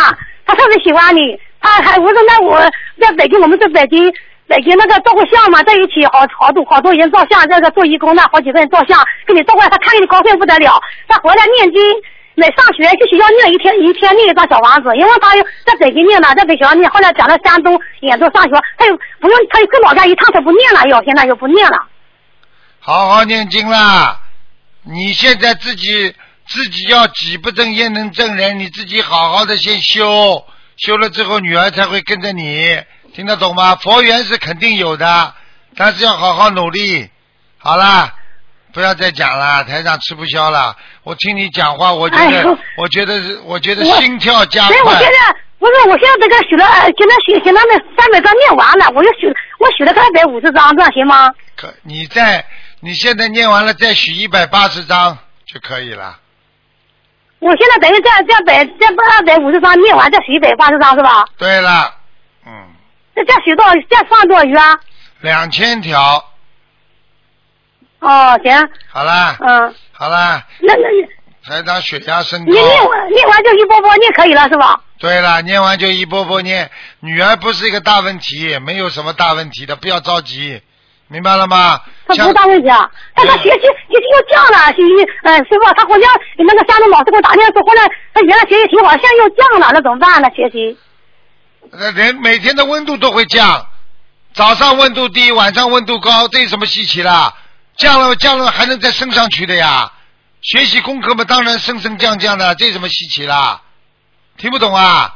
[0.45, 1.39] 他特别喜欢你。
[1.59, 2.59] 他还我说那我
[2.99, 4.11] 在北京，我们在北京
[4.47, 11.81] 北京那个照过相嘛，在一起好好多好多人照相，这个做义工的好几个人照相，跟你照过来，他看见你高兴不得了，他回来念经。
[12.39, 15.33] 每上学去学校念一天一天念一张小房子，因为他
[15.65, 21.87] 在北京念了，在北学校念，后来讲到山东兖州上学，他又不用，他又跟老家一趟，他不念了，又现在又不念了。
[22.79, 24.21] 好好念经啦！
[24.83, 30.45] 你现在自己自己要己不正焉能正人，你自己好好的先修，
[30.77, 32.79] 修了之后女儿才会跟着你，
[33.15, 33.75] 听得懂吗？
[33.77, 35.33] 佛缘是肯定有的，
[35.75, 37.09] 但是要好好努力。
[37.57, 38.13] 好啦，
[38.77, 40.77] 不要再讲了，台长吃不消了。
[41.01, 45.09] 我听你讲话，我觉得，哎我觉得是，我觉得心跳加所以我现快。
[45.09, 49.25] 在不是，我现在这个许了，呃现在许现在那三百张念完了，我又许
[49.57, 51.27] 我许了个二百五十张，这样行吗？
[51.55, 52.45] 可你再
[52.79, 56.19] 你现在念完了再许一百八十张就可以了。
[57.39, 61.25] 我现在等于这样这样百这样二百五十张念完再许一百八十张是吧？
[61.39, 61.95] 对了，
[62.45, 62.51] 嗯，
[63.15, 63.73] 这这样许多少？
[63.89, 64.79] 这样算多少鱼啊？
[65.21, 66.23] 两千条，
[67.99, 70.87] 哦，行，好啦，嗯，好啦，那那
[71.55, 72.63] 台长血压升你念。
[72.63, 74.79] 完念完就一波波念可以了是吧？
[74.99, 76.69] 对了，念完就一波波念。
[76.99, 80.61] 女儿不是一个大问题，没有什么大问题的，不要着急，
[81.07, 81.81] 明白了吗？
[82.09, 86.01] 像他不是大问题啊，但他学习学习又降了，学习，呃，师傅，他好像
[86.37, 90.29] 那个山东老师给我打电话说，后来他原来学习挺好，现在又降了，那怎么办呢？
[90.35, 90.77] 学习？
[91.71, 93.65] 那人每天的温度都会降，
[94.33, 97.33] 早上温度低，晚上温度高，这有什么稀奇啦？
[97.77, 99.91] 降了降了还能再升上去的呀？
[100.41, 103.61] 学习功课嘛，当然升升降降的，这有什么稀奇啦？
[104.37, 105.15] 听不懂啊？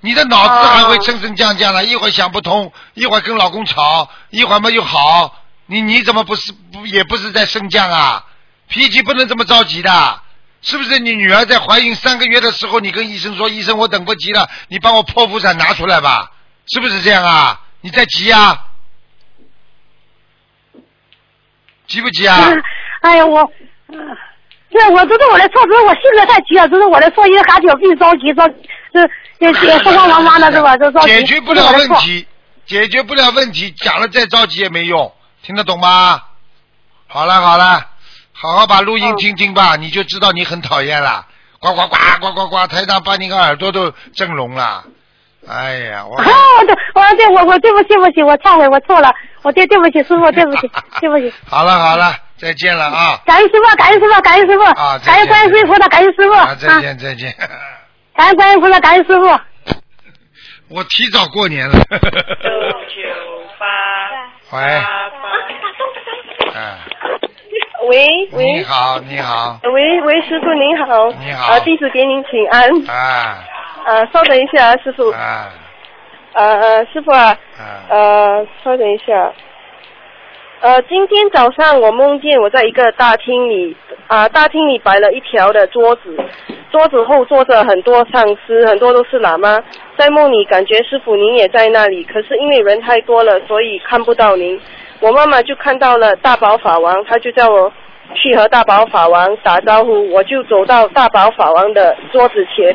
[0.00, 5.34] 你的脑子还会升升降降的，一会儿想不通，一会儿跟老公吵，一会儿嘛又好，
[5.66, 8.24] 你你怎么不是不也不是在升降啊？
[8.68, 10.20] 脾气不能这么着急的，
[10.62, 10.98] 是不是？
[10.98, 16.30] 你女儿在怀孕三个月的时候，你跟医生说，医生我等不及了，你帮我剖腹产拿出来吧，
[16.66, 17.60] 是不是这样啊？
[17.80, 18.65] 你在急啊？
[21.86, 22.50] 急不急啊？
[23.00, 23.40] 哎呀，我，
[23.88, 24.16] 嗯
[24.70, 28.48] 对，我这是我的错，只是我性格太急了，这是我的错，因为孩子有病着急，着
[28.92, 30.76] 这这这慌慌忙忙的是吧？
[30.76, 31.72] 就着急，解决不了。
[31.72, 32.26] 问题，
[32.66, 36.20] 解决不了问题，讲了再着急也没用，听得懂吗？
[37.06, 37.86] 好了好了，
[38.32, 41.26] 好好把录音嗯听听吧，你就知道你很讨厌了。
[41.58, 44.84] 呱呱呱呱呱呱，台长把你个耳朵都震聋了。
[45.48, 46.22] 哎呀，我我，
[46.64, 53.20] 对，我对我我对不起对不起，我忏悔，我错了，我对对不起师傅，对不起 对不起，好了好了，再见了啊！
[53.24, 57.32] 感谢师傅，感谢师傅，感谢师傅，啊感谢观世音菩萨，感谢师傅，啊，再见再见。
[58.16, 59.26] 感谢观世音菩萨，感谢师傅。
[60.74, 61.74] 我提早过年了。
[61.74, 63.04] 九九
[63.58, 66.58] 八喂，八八。
[66.58, 66.78] 哎，
[67.88, 71.08] 喂你好你好，喂喂，师傅您好。
[71.24, 72.68] 你好啊，弟子给您请安。
[72.88, 73.44] 啊
[73.86, 75.10] 呃，稍等一下， 师傅。
[75.10, 75.48] 啊
[76.32, 79.32] 呃呃，师傅啊，啊呃，稍等一下。
[80.60, 83.74] 呃，今天早上我梦见我在一个大厅里，
[84.08, 86.14] 啊、大厅里摆了一条的桌子，
[86.70, 89.62] 桌子后坐着很多上司，很多都是喇嘛。
[89.96, 94.60] 在梦里感觉师傅您也在那里，可是因为人太多了，所以看不到您。
[95.00, 97.72] 我妈妈就看到了大宝法王，她就叫我
[98.14, 102.74] 去和大宝法王打招呼，我就走到大宝法王的桌子前，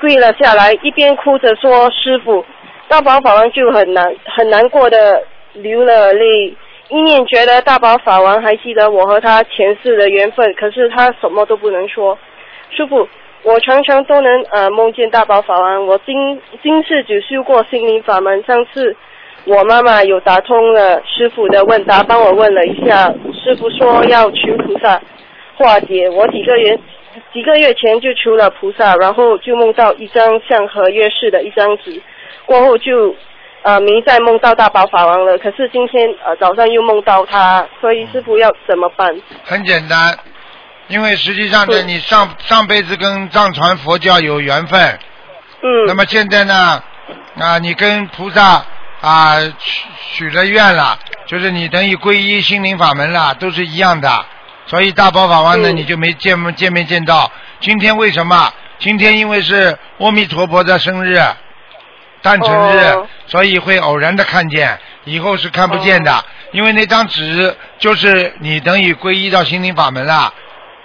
[0.00, 2.44] 跪了下来，一边哭着说：“师傅。”
[2.86, 5.22] 大宝法王就很难很难过的
[5.54, 6.54] 流了泪，
[6.90, 12.16] 一念觉得大宝法王还记得我和他前世的缘分，可是他什么都不能说。
[12.70, 13.08] 师傅，
[13.42, 18.94] 我常常都能呃梦见大宝法王，我今今世只修过心灵法门，上次
[19.46, 25.00] 我妈妈有打通了师傅的问答，帮我问了一下，师傅说要求菩萨
[25.56, 26.78] 化解，我几个月
[27.34, 32.00] 几个月前就求了菩萨，然后就梦到一张像合约式的一张纸。
[32.46, 33.14] 过后就
[33.62, 35.36] 呃没再梦到大宝法王了。
[35.38, 39.14] 可是今天呃早上又梦到他，所以师傅要怎么办？
[39.44, 40.16] 很简单，
[40.86, 44.80] 因为实际上呢，嗯你上上辈子跟藏传佛教有缘分，
[45.62, 46.82] 嗯，那么现在呢，
[47.40, 48.64] 啊，你跟菩萨
[49.00, 54.08] 啊许许了愿了，就是你等于皈依心灵法门了，都是一样的。
[54.66, 57.30] 所以大宝法王呢，嗯你就没见见没见到。
[57.60, 58.52] 今天为什么？
[58.78, 61.18] 今天因为是阿弥陀佛的生日，
[62.22, 66.12] 诞辰日，哦所以会偶然的看见，以后是看不见的。
[66.12, 66.24] 哦
[66.54, 70.32] 因为那张纸就是你等于皈依到心灵法门了。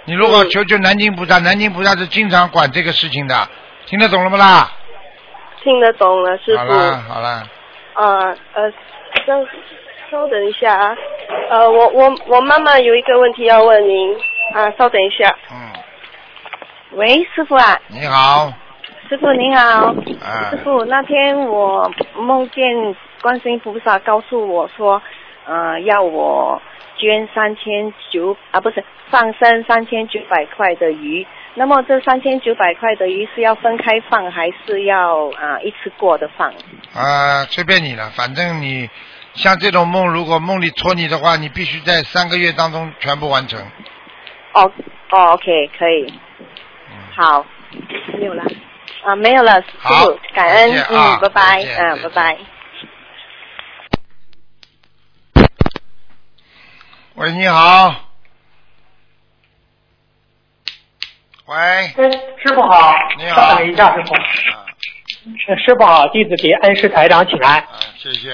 [0.04, 3.48] 你如果嗯求求南京菩萨，南京菩萨是经常管这个事情的，
[3.86, 4.68] 听得懂了不啦？
[5.62, 6.58] 听得懂了，师傅。
[6.58, 7.48] 好了好了，
[7.94, 8.70] 呃呃，
[9.24, 9.38] 稍
[10.10, 10.96] 稍等一下啊，
[11.50, 14.16] 呃，我我我妈妈有一个问题要问您。
[14.52, 15.32] 啊，稍等一下。
[15.52, 15.56] 嗯，
[16.96, 18.52] 喂，师傅啊，你好，
[19.08, 25.00] 师傅您好，啊师，傅，那天我梦见观世音菩萨告诉我说，
[25.46, 26.60] 呃，要我
[26.96, 31.24] 捐三千九啊，不是放生三千九百块的鱼。
[31.54, 36.48] 那么这三千九百块的鱼是要分开放，还是要啊、一次过的放？
[36.92, 38.90] 啊，随便你了，反正你
[39.40, 43.58] 像这种梦，如果梦里托你的话，你必须在三个月当中全部完成。
[44.52, 44.70] 哦
[45.10, 46.12] 哦，OK，可以，
[46.90, 47.46] 嗯，好，
[48.18, 48.44] 没有了
[49.02, 52.36] 啊，没有了，师好傅，感恩，嗯，拜拜嗯，拜拜。
[57.14, 57.94] 喂，你好。
[61.46, 61.88] 喂，
[62.42, 64.14] 师傅好，你好稍等一下，师傅。
[64.14, 64.20] 啊，
[65.38, 67.58] 师师傅好，弟子给恩师台长请安。
[67.58, 68.30] 啊，谢谢。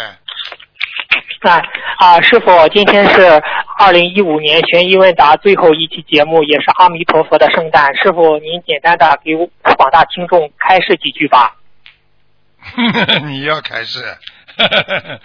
[1.41, 1.63] 啊
[1.99, 3.43] 啊，师傅，今天是
[3.79, 7.97] 二零一五年悬疑问答最后一期节目，也是阿弥陀佛的圣诞。
[7.97, 9.35] 师傅，您简单的给
[9.77, 11.55] 广大听众开示几句吧。
[13.27, 14.03] 你要开始，
[14.57, 15.21] 哎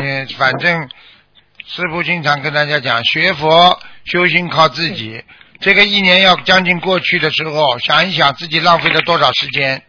[0.00, 0.88] 你反正
[1.66, 5.24] 师傅经常跟大家讲，学佛修行靠自己。
[5.58, 9.82] 这个一年要将近过去的时候，想一想自己浪费了多少时间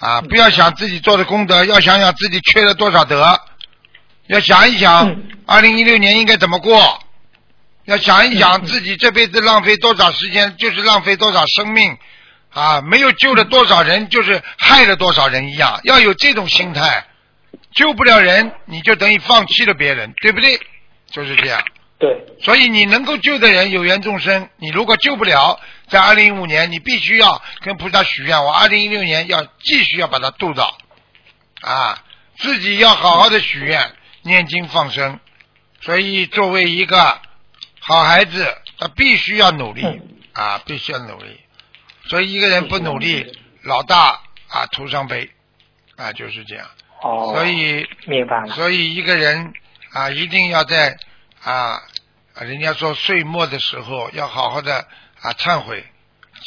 [0.00, 0.20] 啊！
[0.22, 3.40] 不要想自己做的功德，要想想自己缺了多少德，
[4.26, 7.00] 要想一想二零一六年应该怎么过，
[7.84, 11.96] 要想一想自己这辈子浪费多少时间，就是浪费多少生命。
[12.50, 15.80] 啊，没有救了多少人，就是害了多少人一样。
[15.82, 17.04] 要有这种心态，
[17.72, 20.60] 救不了人，你就等于放弃了别人，对不对？
[21.10, 21.60] 就是这样。
[22.04, 30.76] 对，所以你能够救的人有缘众生，你如果救不了，在二零一五年，你必须要跟菩萨许愿，我二零一六年要继续要把它渡到，
[31.62, 32.04] 啊，
[32.36, 33.90] 自己要好好的许愿，
[34.20, 35.18] 念经放生。
[35.80, 37.18] 所以作为一个
[37.80, 39.82] 好孩子，他必须要努力
[40.34, 41.40] 啊，必须要努力。
[42.10, 45.30] 所以一个人不努力，老大啊徒伤悲，
[45.96, 46.66] 啊就是这样。
[47.00, 48.54] 哦，所以明白了。
[48.54, 49.54] 所以一个人
[49.94, 50.98] 啊一定要在
[51.42, 51.82] 啊，
[52.42, 54.86] 人家说岁末的时候要好好的
[55.20, 55.84] 啊忏悔。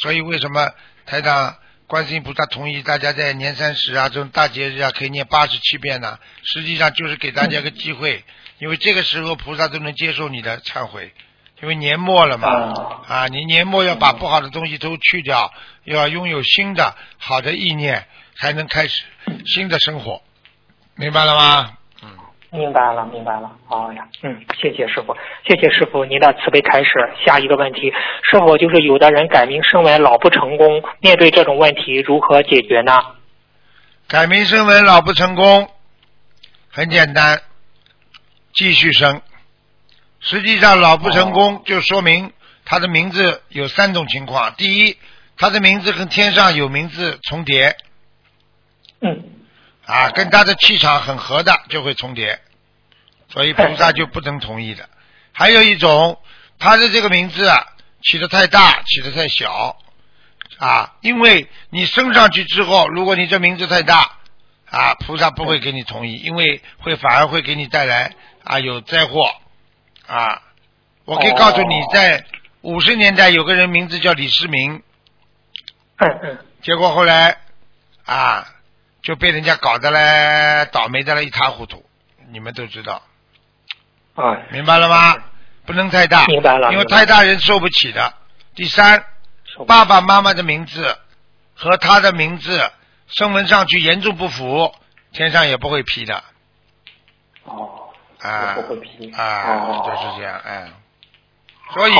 [0.00, 0.70] 所以为什么
[1.06, 6.18] 台长观世音菩萨同意大家在年三十啊这种大节日啊可以念八十七遍呢？
[6.44, 8.24] 实际上就是给大家个机会，
[8.58, 11.14] 因为这个时候菩萨都能接受你的忏悔。
[11.60, 19.02] 因为年末了嘛，啊，你年末要把不好的东西都去掉，要拥有新的好的意念，才能开始
[19.44, 20.22] 新的生活，
[20.94, 21.77] 明白了吗？
[22.50, 23.50] 嗯，明白了，明白了。
[23.66, 26.90] 好呀，嗯，谢谢师傅，谢谢师傅您的慈悲开示。
[27.24, 32.92] 下一个问题，是否就是有的人改名声纹老不成功，面对这种问题如何解决呢？
[34.08, 35.68] 改名声纹老不成功，
[36.70, 37.42] 很简单，
[38.54, 39.20] 继续生。
[40.20, 42.32] 实际上老不成功，就说明
[42.64, 44.96] 他的名字有三种情况：第一，
[45.36, 47.76] 他的名字跟天上有名字重叠，
[49.00, 49.22] 嗯，
[49.88, 52.38] 啊，跟他的气场很合的就会重叠，
[53.30, 54.86] 所以菩萨 就不能同意的。
[55.32, 56.20] 还有一种，
[56.58, 57.66] 他的这个名字啊
[58.02, 59.78] 起的太大，起的太小，
[60.58, 64.18] 啊，因为你升上去之后，如果你这名字太大，
[64.70, 69.34] 啊，菩萨不会给你同意，因为会反而会给你带来啊有灾祸。
[70.06, 70.42] 啊，
[71.06, 72.26] 我可以告诉你，在
[72.60, 74.82] 五十年代有个人名字叫李世民，
[75.96, 77.38] 嗯嗯，结果后来
[78.04, 78.46] 啊
[79.02, 81.84] 就被人家搞得嘞倒霉的了一塌糊涂，
[82.30, 83.02] 你们都知道，
[84.14, 85.16] 啊，明白了吗？
[85.66, 88.14] 不能太大，明白了，因为太大人受不起的。
[88.54, 89.04] 第三，
[89.66, 90.98] 爸爸妈妈的名字
[91.54, 92.70] 和他的名字
[93.06, 94.74] 声纹上去严重不符，
[95.12, 96.22] 天上也不会批的。
[97.44, 97.84] 哦。
[98.20, 100.72] 啊不会批啊，就是这样，哎，
[101.72, 101.94] 所以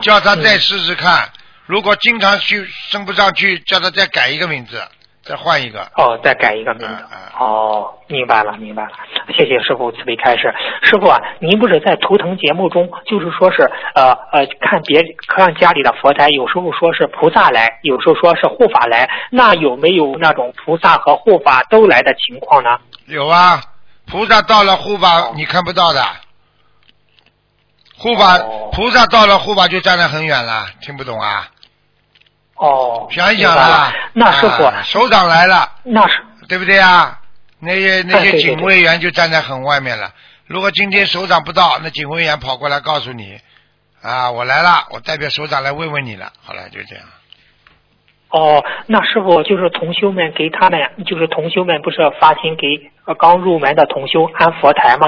[0.00, 1.30] 叫他再试试看，
[1.66, 4.82] 如果经常去升不上去，叫他再改一个名字，
[5.28, 5.80] 再换一个。
[5.94, 7.04] 哦，再改一个名字。
[7.38, 8.90] 哦，明白了，明白了，
[9.36, 10.52] 谢谢师傅慈悲开示。
[10.82, 22.78] 师傅啊，您不是在图腾节目中，就是说是呃呃，看别看家里的佛台，有时候说是菩萨来，有时候说是护法来，那有没有那种菩萨和护法都来的情况呢？
[23.06, 23.60] 有啊。
[24.10, 26.02] 菩萨到了护法，你看不到的。
[27.98, 28.38] 护法
[28.72, 31.48] 菩萨到了护法就站得很远了，听不懂啊？
[32.58, 37.18] 哦，想一想啊，那师傅首长来了，那是对不对啊？
[37.60, 40.12] 那些那些警卫员就站在很外面了。
[40.46, 43.40] 如果今天首长不到，那警卫员跑过来告诉你
[44.00, 46.32] 啊，我来了，我代表首长来慰问你了。
[46.44, 47.04] 好了，就这样。
[48.30, 55.06] 哦，那师傅就是同修们给他们，就是同修们不是发心给刚入门的同修安佛台吗？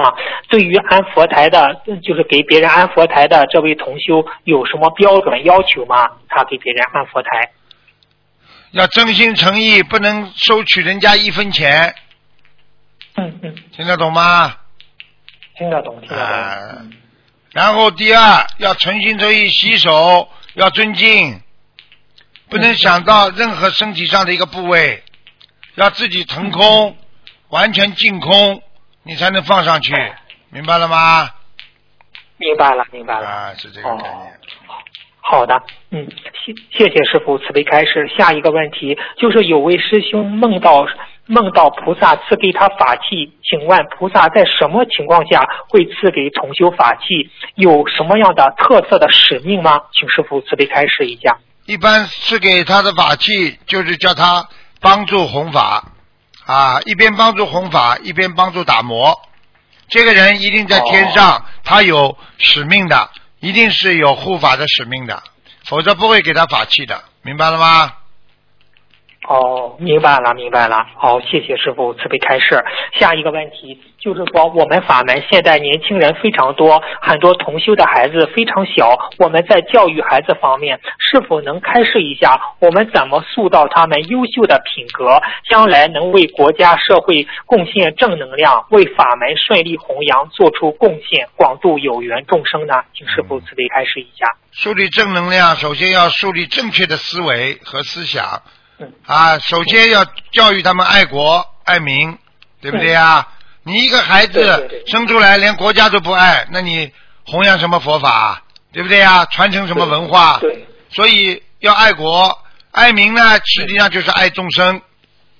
[0.48, 6.08] 对于安佛台的，就是给别人安佛台的这位同修有什么标准要求吗？
[6.28, 7.50] 他给别人安佛台，
[8.70, 11.94] 要真心诚意，不能收取人家一分钱。
[13.16, 14.54] 嗯嗯，听得懂吗？
[15.58, 16.24] 听得懂，听得懂。
[16.24, 16.86] 啊，
[17.52, 21.38] 然后第二要诚心诚意洗手，要尊敬。
[22.50, 25.04] 不能想到任何身体上的一个部位，
[25.76, 26.96] 要自己腾空，
[27.48, 28.60] 完全净空，
[29.04, 29.94] 你才能放上去，
[30.50, 31.30] 明白了吗？
[32.38, 33.26] 明白了，明白了。
[33.28, 34.32] 啊，是这个概念。
[35.20, 36.08] 好的，嗯，
[36.44, 38.10] 谢谢谢师傅慈悲开示。
[38.18, 40.88] 下一个问题就是有位师兄梦到
[41.26, 47.30] 梦到菩萨赐给他法器，请问菩萨在什么情况下会赐给重修法器？
[47.54, 49.82] 有什么样的特色的使命吗？
[49.92, 51.38] 请师傅慈悲开示一下。
[51.66, 54.48] 一般是给他的法器，就是叫他
[54.80, 55.92] 帮助弘法
[56.46, 59.20] 啊，一边帮助弘法，一边帮助打磨。
[59.88, 65.22] 这个人一定在天上，他有使命的，一定是有护法的使命的，
[65.64, 67.92] 否则不会给他法器的，明白了吗？
[69.28, 70.86] 哦，明白了，明白了。
[70.96, 72.64] 好，谢谢师傅慈悲开示。
[72.98, 78.98] 下一个问题就是说，我们法门现在年轻人非常多，很多同修的孩子非常小。
[79.18, 92.82] 我们在教育孩子方面，是否能开示一下，我们怎么塑造他们优秀的品格，将来能为国家社会贡献正能量，为法门顺利弘扬做出贡献，广度有缘众生呢？
[92.94, 94.26] 请师傅慈悲开示一下。
[94.50, 98.24] 树立正能量，首先要树立正确的思维和思想。
[99.06, 102.16] 啊，首先要教育他们爱国爱民，
[102.60, 103.26] 对不对呀？
[103.62, 106.90] 你一个孩子生出来连国家都不爱，那你
[107.26, 109.26] 弘扬什么佛法，对不对啊？
[109.26, 110.38] 传承什么文化？
[110.40, 110.66] 对。
[110.90, 112.38] 所以要爱国
[112.72, 114.80] 爱民呢，实际上就是爱众生，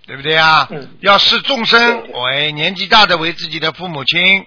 [0.07, 0.69] 对不对啊？
[0.71, 0.97] 嗯。
[1.01, 4.45] 要视众生为年纪大的为自己的父母亲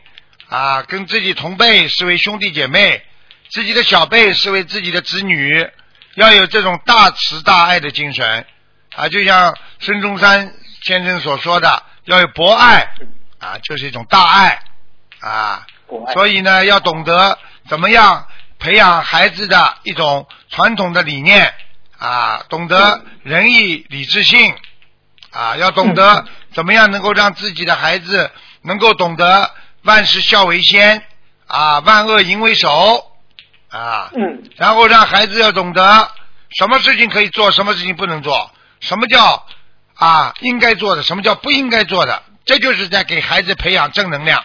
[0.50, 3.02] 啊，跟自己同辈视为兄弟姐妹，
[3.50, 5.68] 自己的小辈视为自己的子女，
[6.14, 8.46] 要有这种大慈大爱的精神。
[8.96, 12.88] 啊，就像孙中山先生所说的，要有博爱
[13.40, 14.60] 啊，就是一种大爱
[15.20, 15.66] 啊。
[16.14, 17.38] 所以呢，要懂得
[17.70, 18.28] 怎么样
[18.60, 21.54] 培养孩子的一种传统的理念
[21.98, 24.56] 啊，懂得仁义礼智信
[25.32, 29.52] 啊，要懂得怎么样能够让自己的孩子能够懂得
[29.84, 31.04] 万事孝为先
[31.48, 33.12] 啊，万恶淫为首
[33.70, 34.12] 啊。
[34.16, 34.50] 嗯。
[34.58, 36.12] 然后让孩子要懂得
[36.58, 38.52] 什么事情可以做，什么事情不能做。
[38.84, 39.46] 什么叫
[39.96, 41.04] 啊应该做的？
[41.04, 42.22] 什么叫不应该做的？
[42.46, 44.44] 这就是在给孩子培养正能量。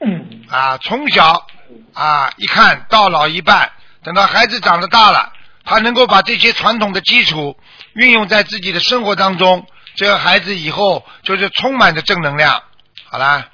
[0.00, 0.44] 嗯。
[0.48, 1.46] 啊，从小
[1.92, 3.70] 啊一看到老一半，
[4.02, 5.32] 等到孩子长得大了，
[5.64, 7.58] 他能够把这些传统的基础
[7.92, 12.62] 运用在自己的生活当中，这个孩子以后就是充满着正能量。
[13.10, 13.48] 好啦。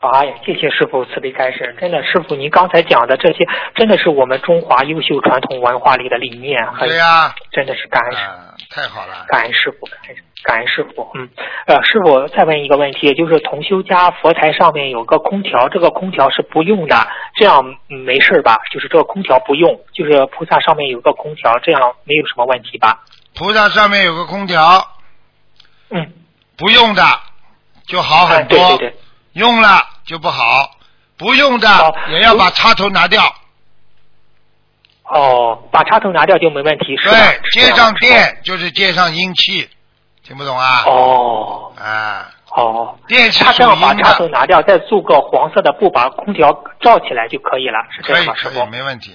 [0.00, 8.16] 哎呀，谢谢师傅慈悲开示，真的，师傅您刚才讲的这些，真的是我们中华优秀传统文化里的理念，对呀，真的是感恩，
[8.70, 11.28] 太好了，感恩师傅，感恩感恩师傅，嗯，
[11.66, 16.94] 呃，师傅再问一个问题，就是同修家佛台上面有个空调，这个空调是不用的，
[17.34, 18.56] 这样没事吧？
[18.70, 23.00] 就是这个空调不用，就是菩萨上面有个空调，这样没有什么问题吧？
[23.34, 24.62] 菩萨上面有个空调，
[25.90, 26.12] 嗯，
[26.56, 27.02] 不用的
[27.88, 28.56] 就好很多。
[28.56, 28.94] 对对对。
[29.38, 30.72] 用了就不好，
[31.16, 31.68] 不用的
[32.10, 33.22] 也要把插头拿掉。
[35.04, 37.14] 哦，把插头拿掉就没问题，是吧？
[37.14, 39.70] 对，接上电就是接上阴气，
[40.24, 40.82] 听不懂啊？
[40.86, 41.72] 哦。
[41.78, 42.28] 啊。
[42.50, 42.98] 哦。
[43.06, 48.34] 电是他这样把插头拿掉，再做个黄色的布把空调罩起来就可以了，是这样吗？
[48.34, 49.14] 师傅，没问题。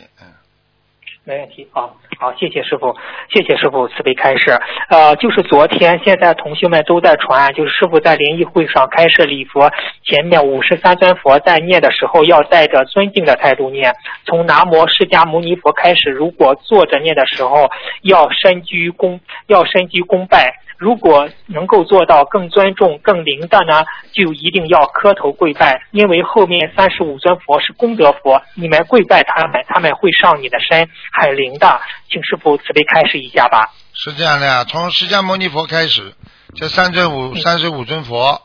[1.26, 1.88] 没问题啊，
[2.20, 2.94] 好，谢谢师傅，
[3.30, 4.60] 谢谢师傅慈悲开示。
[4.90, 9.72] 呃，就是昨天，现在同学们都在传，就是师傅在联谊会上开设礼佛，
[10.04, 13.94] 前面五十三尊佛在念的时候要带着尊敬的态度念，
[14.26, 17.70] 从南无释迦牟尼佛开始，如果坐着念的时候
[18.02, 20.54] 要深鞠躬，要深鞠躬拜。
[20.84, 31.80] 如果能够做到更尊重、更灵的呢，就一定要磕头跪拜，因为后面三十五尊佛是功德佛，你们跪拜他们，他们会上你的身，很灵的。
[32.10, 33.72] 请师傅慈悲开示一下吧。
[33.94, 36.14] 是这样的呀，从释迦牟尼佛开始，
[36.54, 38.42] 这三尊五三十五尊佛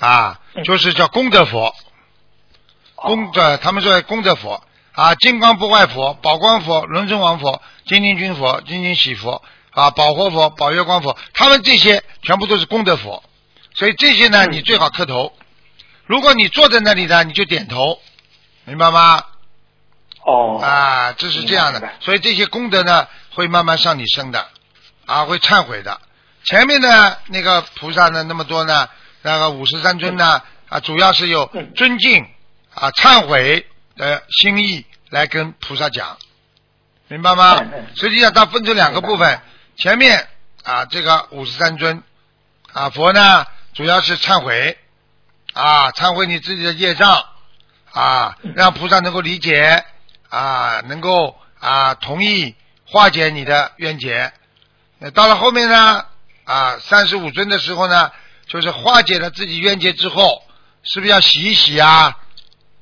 [0.00, 1.72] 啊，就是叫功德佛，
[2.96, 9.40] 功德他们说功德佛啊，金刚不坏佛、宝光佛、轮尊王佛、金金君佛、金金喜佛。
[9.76, 13.22] 啊，保活佛、保月光佛，他们这些全部都是功德佛，
[13.74, 15.34] 所以这些呢，你最好磕头。
[16.06, 18.00] 如果你坐在那里呢，你就点头，
[18.64, 19.22] 明白吗？
[20.24, 20.58] 哦。
[20.62, 24.48] 啊，这是这样的，所以这些功德呢，会慢慢上你身的，
[25.04, 26.00] 啊，会忏悔的。
[26.44, 28.88] 前面的那个菩萨呢，那么多呢，
[29.20, 32.26] 那个五十三尊呢，啊，主要是有尊敬
[32.72, 33.66] 啊、忏悔
[33.98, 36.16] 的心意来跟菩萨讲，
[37.08, 37.62] 明白吗？
[37.94, 39.38] 实际上它分成两个部分。
[39.76, 40.26] 前面
[40.64, 42.02] 啊，这个五十三尊
[42.72, 44.78] 啊佛呢，主要是忏悔
[45.52, 47.24] 啊，忏悔你自己的业障
[47.92, 49.84] 啊，让菩萨能够理解
[50.30, 52.54] 啊，能够啊同意
[52.86, 54.32] 化解你的冤结。
[54.98, 56.06] 那到了后面呢
[56.44, 58.10] 啊，三十五尊的时候呢，
[58.46, 60.42] 就是化解了自己冤结之后，
[60.82, 62.16] 是不是要洗一洗啊？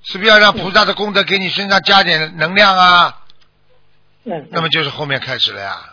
[0.05, 3.21] 是不是要让菩萨的功德给你身上加点能量啊？
[4.25, 4.49] 嗯。
[4.53, 5.91] 那么就是后面开始了呀。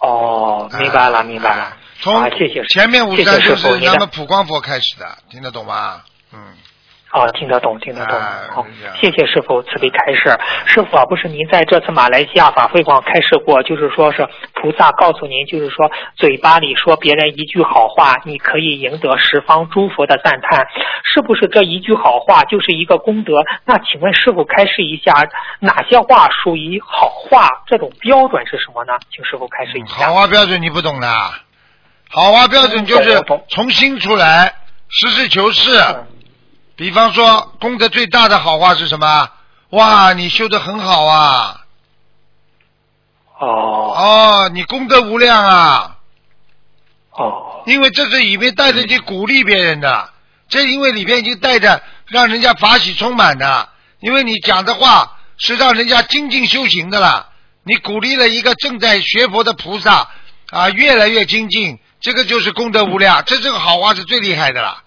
[0.00, 1.76] 哦，明白了，明白了。
[2.00, 2.30] 从
[2.68, 6.02] 前面五山就是咱们普光佛开始的，听得懂吗？
[6.32, 6.54] 嗯。
[7.12, 8.16] 哦，听得懂，听得懂。
[8.16, 8.64] 啊好
[9.00, 10.38] 谢谢师傅慈悲开示。
[10.66, 20.68] 师傅啊，不是您在这次马来西亚法会上开示过，就是说是菩萨告诉您，就是说嘴巴里说别人一句好话，你可以赢得十方诸佛的赞叹，
[21.02, 23.42] 是不是这一句好话就是一个功德？
[23.64, 27.48] 那请问师傅开示一下，哪些话属于好话？
[27.66, 28.92] 这种标准是什么呢？
[29.10, 30.06] 请师傅开示一下。
[30.06, 31.08] 好话标准你不懂的，
[32.08, 34.54] 好话标准就是从心出来，
[34.88, 35.72] 实事求是。
[35.80, 36.06] 嗯
[36.80, 39.28] 比方说，功德最大的好话是什么？
[39.68, 41.60] 哇，你修的很好啊！
[43.38, 45.98] 哦哦，你功德无量啊！
[47.10, 50.08] 哦因为这是里面带着去鼓励别人的，
[50.48, 53.68] 这因为里面已经带着让人家法喜充满的，
[54.00, 57.26] 因为你讲的话是让人家精进修行的啦，
[57.62, 60.08] 你鼓励了一个正在学佛的菩萨
[60.48, 64.82] 啊，越来越精进，这个就是功德无量，这这个好话是最厉害的了，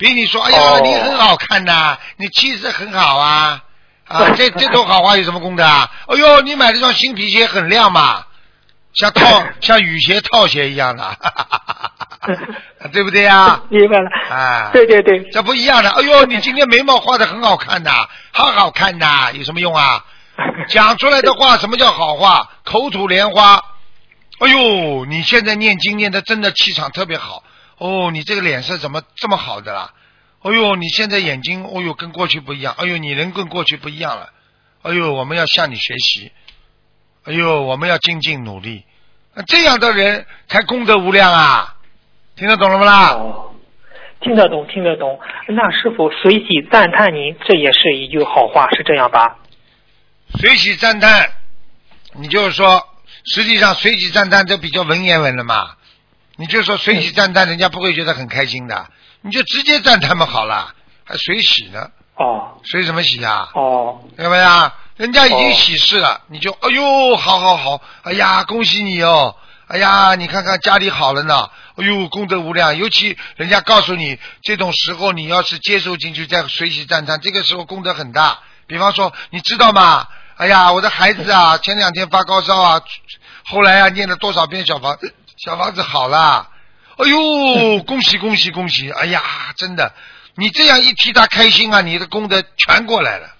[0.00, 3.62] 比你说哎呀、哦你很好看呐、你气质很好啊。
[4.08, 5.88] 啊， 这这种好话有什么功德啊？
[6.08, 8.24] 哎呦，你买这双新皮鞋很亮嘛，
[8.94, 11.16] 像套 像雨鞋、套鞋一样的，
[12.92, 13.60] 对不对呀？
[13.68, 14.08] 明白了。
[14.34, 15.90] 啊，对对对，这不一样的。
[15.90, 20.04] 哎呦，你今天眉毛画的很好看呐，好好看呐，有什么用啊？
[20.68, 22.48] 讲出来的话，什么叫好话？
[22.64, 23.62] 口吐莲花。
[24.40, 27.44] 哎呦，你现在念经念的真的气场特别好。
[27.80, 29.94] 哦，你这个脸色怎么这么好的啦？
[30.42, 32.74] 哦呦，你现在眼睛，哦呦，跟过去不一样。
[32.76, 34.30] 哎呦，你人跟过去不一样了。
[34.82, 36.30] 哎呦，我们要向你学习。
[37.24, 38.84] 哎呦，我们要精进努力。
[39.34, 41.76] 那这样的人才功德无量啊！
[42.36, 43.12] 听得懂了不啦？
[43.12, 43.54] 哦，
[44.20, 45.18] 听得懂，听得懂。
[45.48, 49.38] 那师傅随喜赞叹您，这也是一句好话，是这样吧？
[50.38, 51.30] 随喜赞叹，
[52.14, 52.86] 你就是说，
[53.24, 55.76] 实际上随喜赞叹这比较文言文了嘛。
[56.40, 58.88] 你就说随喜赞叹，人家不会觉得很开心的，
[59.20, 60.74] 你就直接赞叹嘛好了，
[61.04, 61.90] 还随喜呢？
[62.14, 63.50] 哦随什么喜啊？
[63.52, 64.74] 哦对不对啊？
[64.96, 69.36] 人家已经哦喜事了，你就哎呦，好好好，哎呀，恭喜你哦，
[69.66, 72.74] 哎呀，你看看家里好了呢，哎呦，功德无量。
[72.74, 78.38] 尤其人家告诉你这种时候，你要是接受进去，再随喜赞叹，这个时候功德很大。
[78.66, 80.08] 比方说，你知道吗？
[80.38, 82.80] 哎呀，我的孩子啊， 前两天发高烧啊，
[83.44, 84.96] 后来啊念了多少遍小房
[85.42, 86.50] 小房子好了，
[86.98, 88.90] 哎呦， 恭喜恭喜恭喜！
[88.90, 89.22] 哎呀，
[89.56, 89.94] 真的，
[90.34, 93.30] 你这样一替他开心啊，你的功德全过来了。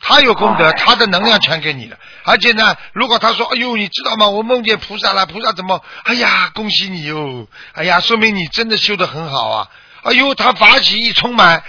[0.00, 1.96] 他有功德，哎他的能量全给你了。
[2.24, 4.28] 而且呢，如果他说：“哎呦，你知道吗？
[4.28, 5.84] 我梦见菩萨了，菩萨怎么？
[6.02, 7.46] 哎呀，恭喜你哟！
[7.74, 9.68] 哎呀，说明你真的修得很好啊！
[10.02, 11.62] 哎呦，他法喜一充满，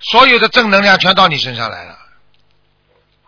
[0.00, 1.98] 所有的正能量全到你身上来了。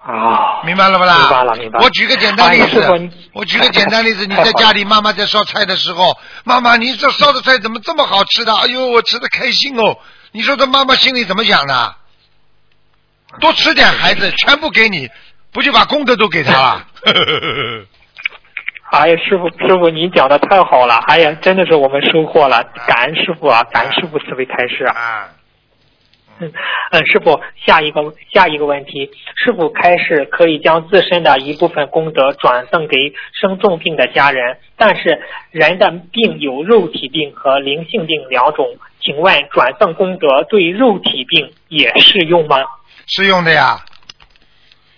[0.07, 1.18] 啊，明白了不啦？
[1.18, 8.54] 明白了明白了我举个简单例子，我举个简单例子，你在家里妈妈在烧菜的时候，妈妈你这烧的菜怎么这么好吃的？
[8.54, 9.98] 哎呦，我吃的开心哦！
[10.30, 11.94] 你说这妈妈心里怎么想的？
[13.40, 15.11] 多吃点，孩子全部给你，
[15.52, 16.86] 不就把功德都给他了？
[18.92, 25.30] 哎呀，师傅师傅，您讲的太好了，哎呀，真的是我们收获了，感恩师傅啊，感恩师傅慈悲开示啊。
[26.37, 26.53] 啊，嗯，
[26.93, 32.97] 嗯，师傅，下一个下一个问题，师傅开始可以将自身的一部分功德转赠给
[33.32, 42.59] 生重病的家人，但是人的病有肉体病和灵性病两种，请问转赠功德对肉体病也适用吗？
[43.07, 43.80] 适用的呀。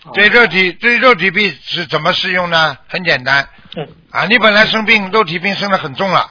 [0.05, 2.78] 哦对肉体对肉体病是怎么适用呢？
[2.89, 6.30] 很简单嗯啊，你本来生病，肉体病生的很重了，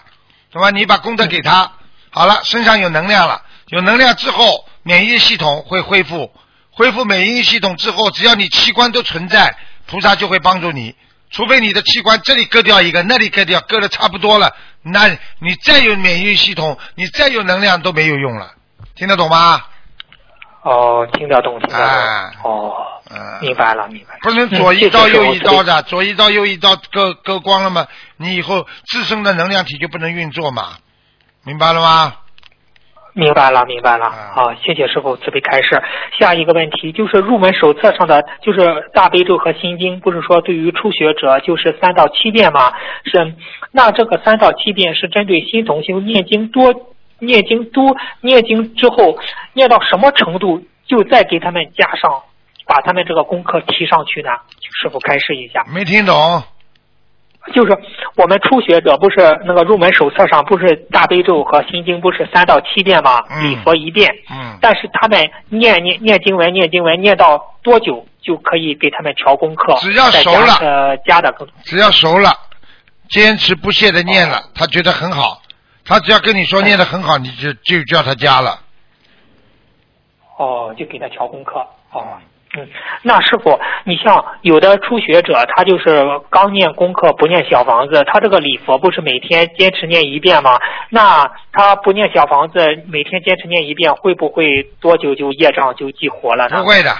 [0.51, 0.71] 对吧？
[0.71, 1.73] 你把功德给他，
[2.09, 6.31] 好了，身上有能量了，有能量之后，免疫系统会恢复，
[6.71, 9.53] 恢复免疫系统之后，只要你器官都存在，
[9.85, 10.95] 菩萨就会帮助你。
[11.29, 15.09] 除非你的器官这里割掉一个，那里割掉，割的差不多了，那
[15.39, 18.53] 你再有免疫系统，你再有能量都没有用了，
[18.95, 19.61] 听得懂吗？
[20.61, 21.85] 哦，听得懂，听得懂。
[21.85, 22.73] 哎哦，
[23.09, 24.19] 嗯、明白了，明白了。
[24.21, 25.63] 不能左一嗯刀右一刀。
[25.63, 30.77] 的，左一刀右一刀割割光了嘛，你以后自身的能量体就不能运作嘛，
[31.43, 32.15] 明白了吗？
[33.17, 34.05] 明白了，明白了。
[34.05, 35.81] 啊好，谢谢师傅慈悲开示。
[36.19, 42.71] 下一个问题就是入门手册上的，就是大悲咒和心经，不是说对于初学者就是三到七遍吗？
[43.05, 43.33] 是，
[43.71, 46.71] 那这个三到七遍是针对新同修念经多
[47.17, 49.17] 念经多念经之后
[49.53, 52.21] 念到什么程度，就再给他们加上，
[52.67, 54.29] 把他们这个功课提上去呢？
[54.59, 55.65] 请师傅开示一下。
[55.73, 56.13] 没听懂？
[57.53, 57.77] 就是
[58.15, 63.23] 我们初学者不是那个入门手册上不是大悲咒和心经不是三到七遍吗？
[63.29, 64.13] 嗯礼佛一遍。
[64.29, 69.75] 嗯，但是他们念念念经文念经文念到多久就可以给他们调功课？
[69.79, 72.31] 只要熟了呃加的更只要熟了，
[73.09, 75.41] 坚持不懈的念了，他觉得很好，
[75.85, 78.59] 他只要跟你说念的很好，你就就叫他加了。
[80.37, 81.59] 哦，就给他调功课。
[81.91, 82.05] 哦，
[82.57, 82.67] 嗯，
[83.03, 90.57] 那师傅，你像有的初学者，他就是刚念功课不念小房子，他这个礼佛不是每天坚持念一遍吗？
[90.89, 96.63] 那他不念小房子，每天坚持念一遍，会不会多久就业障就激活了呢？
[96.63, 96.97] 不会的，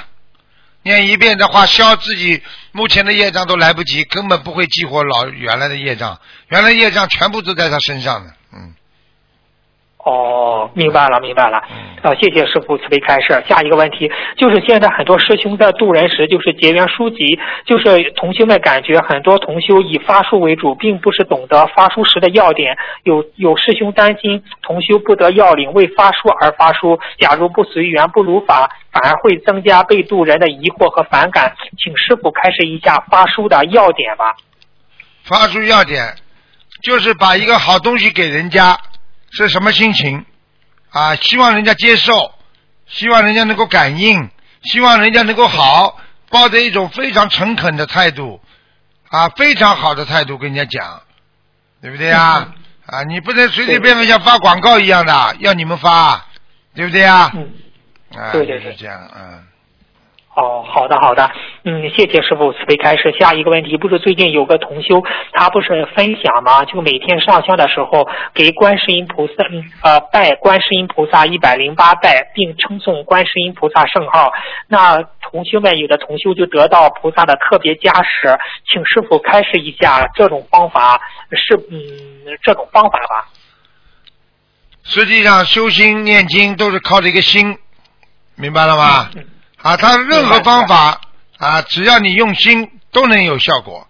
[0.83, 8.31] 念一遍的话，消自己目前的业障都来不及，根本不会激活老原来的业障，原来业障全部都在他身上呢，
[10.07, 11.61] 哦，明白了，明白了。
[11.69, 13.43] 嗯呃，谢谢师傅慈悲开示。
[13.49, 22.77] 下一个问题就是，现在很多师兄在渡人时，就是结缘书籍，就是同修们感觉很多同修以发书为主，并不是懂得发书时的要点。
[23.03, 31.53] 有有师兄担心同修不得要领，为发书而发书，假如不随缘不如法，反而会增加被渡人的疑惑和反感。
[31.77, 34.35] 请师傅开示一下发书的要点吧。
[35.23, 36.13] 发书要点，
[36.83, 38.77] 就是把一个好东西给人家，
[39.43, 40.25] 是什么心情
[40.89, 41.15] 啊？
[41.15, 42.33] 希望人家接受，
[42.87, 44.29] 希望人家能够感应，
[44.63, 48.41] 希望人家能够好，抱着一种非常诚恳的态度
[49.09, 51.01] 啊，非常好的态度跟人家讲，
[51.81, 52.53] 对不对啊？
[52.85, 56.25] 啊，你不能随随便便像发广告一样的，要你们发，
[56.73, 57.31] 对不对啊？
[57.35, 57.51] 嗯，
[58.15, 59.43] 啊，对对对就是这样，嗯。
[60.37, 61.31] 哦，好的好的，
[61.63, 63.11] 嗯，谢谢师傅慈悲开示。
[63.19, 65.01] 下一个问题，不是最近有个同修，
[65.33, 66.63] 他不是分享吗？
[66.65, 74.31] 就每天上香的时候给观世音菩萨，嗯呃，拜观世音菩萨一百零八拜，并称颂观世音菩萨圣号。
[74.67, 78.37] 那同修们有的同修就得到菩萨的特别加持，
[78.71, 83.27] 请师傅开示一下这种方法是嗯这种方法吧。
[84.83, 87.57] 实际上，修心念经都是靠着一个心，
[88.35, 89.09] 明白了吗？
[89.15, 89.25] 嗯
[89.67, 91.01] 啊，他任何方法
[91.37, 93.85] 啊，只要你用心，都能有效果。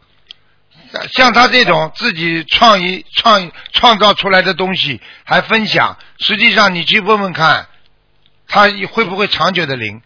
[1.13, 7.67] 像他这种自己创意创创造出来的东西还分享，实际上你去问问看，
[8.47, 10.01] 他会不会长久的灵？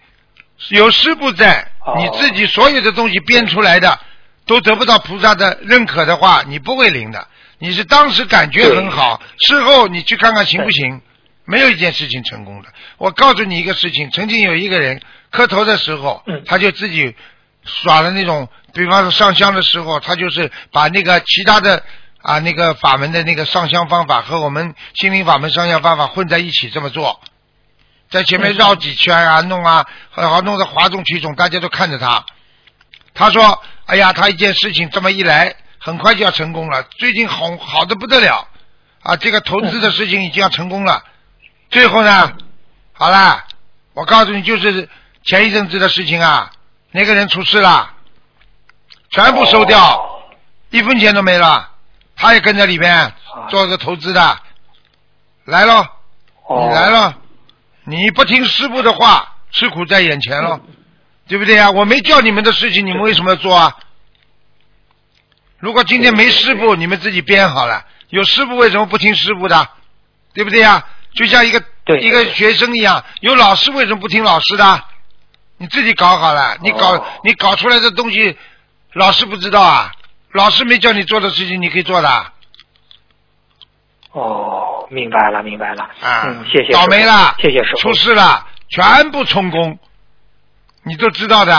[0.71, 3.97] 有师傅在，哦你自己所有的东西编出来的
[4.45, 7.29] 都得不到菩萨的认可的话，你不会灵的。
[7.59, 10.99] 你是当时感觉很好，事后你去看看行不行？
[11.45, 12.69] 没有一件事情成功的。
[12.97, 15.01] 我告诉你一个事情，曾经有一个人
[15.31, 17.15] 磕头的时候，嗯他就自己
[17.63, 21.83] 耍了那种，比方说上香的时候，他就是把那个其他的
[22.21, 27.19] 啊那个法门的那个上香方法和我们心灵法门上香方法混在一起这么做，
[28.09, 32.25] 在前面绕几圈啊，弄啊，好好弄得哗众取宠，大家都看着他。
[33.13, 38.47] 他说：“哎呀，他一件事情这么一来，很快就要成功了，最近好好的不得了
[39.03, 39.17] 啊！
[39.17, 41.03] 这个投资的事情已经要成功了。
[41.69, 42.31] 最后呢，
[42.93, 43.45] 好啦，
[43.93, 44.87] 我告诉你，就是
[45.23, 46.51] 前一阵子的事情啊，
[46.91, 47.93] 那个人出事了，
[49.11, 50.23] 全部收掉，
[50.69, 51.69] 一分钱都没了。
[52.15, 53.13] 他也跟在里边
[53.49, 54.39] 做个投资的，
[55.45, 55.85] 来喽，
[56.47, 57.17] 哦你来了，
[57.83, 60.59] 你不听师傅的话，吃苦在眼前了，
[61.27, 61.71] 对不对呀？
[61.71, 63.75] 我没叫你们的事情，你们为什么要做啊？
[65.57, 69.69] 如果今天没师傅，你们自己编好了；有师傅，为什么不听师傅的？
[70.33, 70.85] 对不对呀？
[71.13, 71.63] 就像一个
[71.99, 74.83] 一个学生一样，有老师为什么不听老师的？
[75.61, 78.35] 你自己搞好了，你搞、哦你搞出来的东西，
[78.93, 79.91] 老师不知道啊？
[80.31, 82.33] 老师没叫你做的事情，你可以做的啊。
[84.11, 85.83] 哦，明白了，明白了。
[86.01, 86.73] 啊嗯，谢谢。
[86.73, 87.77] 倒霉了，谢谢师傅。
[87.77, 89.77] 出事了，全部充公，
[90.81, 91.55] 你都知道的。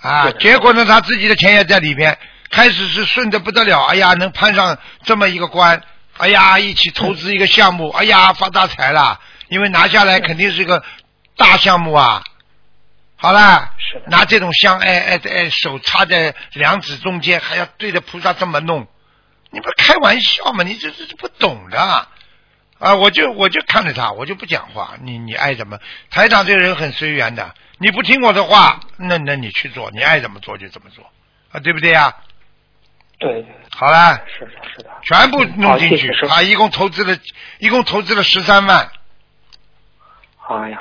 [0.00, 2.18] 啊结果呢，他自己的钱也在里边，
[2.50, 5.82] 开始是顺的不得了，哎呀，能攀上这么一个官，
[6.16, 10.82] 哎呀，一起投资一个项目，哎呀，发大财了，因为拿下来肯定是个
[11.36, 12.22] 大项目啊。
[13.20, 18.86] 好啦是，拿这种香，哎哎哎，手插在两指中间，还要对着菩萨这么弄，
[19.50, 20.62] 你不是开玩笑吗？
[20.62, 21.80] 你这这这不懂的
[22.78, 22.94] 啊！
[22.94, 24.94] 我就我就看着他，我就不讲话。
[25.02, 25.80] 你你爱怎么？
[26.10, 31.04] 台长这个人很随缘的，你不听我的话，那那你去做，你爱怎么做就怎么做
[31.50, 32.14] 啊，对不对呀？
[33.18, 34.90] 对对，好啦，是的，是的。
[35.02, 37.18] 全部弄进去啊，一共投资了，
[37.58, 38.88] 一共投资了十三万。
[40.48, 40.78] 哎呀，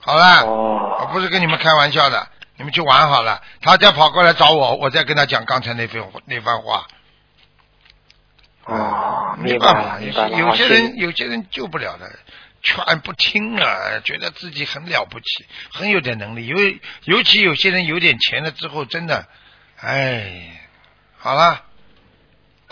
[0.00, 3.42] 好了，哦我不是跟你们开玩笑的，你们去玩好了。
[3.60, 6.86] 他再跑过来找我，我再跟他讲刚才那番那番话。
[8.64, 10.00] 哦，没办法。
[10.00, 12.10] 有些人有些人救不了的，
[12.62, 16.46] 劝不听啊，觉得自己很了不起，很有点能力。
[16.46, 16.56] 尤
[17.04, 19.26] 尤其有些人有点钱了之后，真的，
[19.80, 20.60] 哎，
[21.18, 21.62] 好了，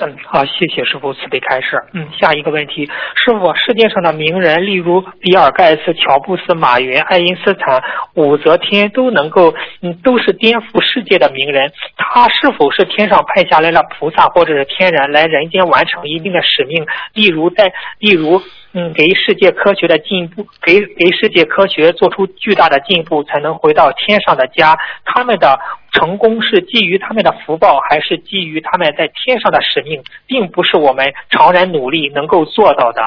[0.01, 1.83] 嗯，好，谢谢师傅慈悲开示。
[1.93, 2.87] 嗯，下一个问题，
[3.17, 7.83] 师傅，世界上的名人，例如比尔盖茨、乔布斯、马云、爱因斯坦、
[8.15, 11.73] 武则天，都能够，嗯，都是颠覆世界的名人。
[11.97, 16.87] 他是否是天上派下来了菩萨或者是天人来人间完成一定的使命？
[17.15, 18.41] 例如在，例如
[18.73, 24.79] 嗯，给世界科学的进步，给给世界科学做出巨大的进步，才能回到天上的家。
[25.05, 25.59] 他们的
[25.93, 33.07] 成功是基于他们的福报，还是基于他们在天上的使命，并不是我们常人努力能够做到的。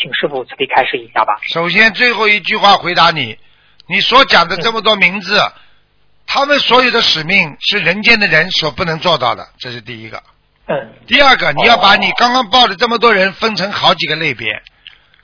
[0.00, 1.36] 请师傅慈悲开始一下吧。
[1.42, 3.36] 首先，最后一句话回答你，
[3.86, 5.38] 你所讲的这么多名字，
[6.26, 10.20] 他们所有的使命是人间的人所不能做到的，这是第一个。
[10.66, 10.88] 嗯。
[11.06, 14.62] 第二个，你要把你刚刚报的这么多人分成好几个类别，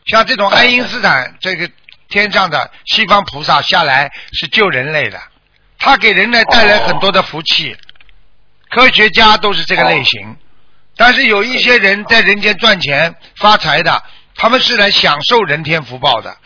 [0.09, 1.71] 像这种爱因斯坦这个
[2.09, 5.21] 天上的西方菩萨下来是救人类的，
[5.79, 7.77] 他给人类带来很多的福气。
[8.71, 10.37] 科学家都是这个类型，
[10.97, 14.03] 但是有一些人在人间赚钱发财的，
[14.35, 16.37] 他们是来享受人天福报的，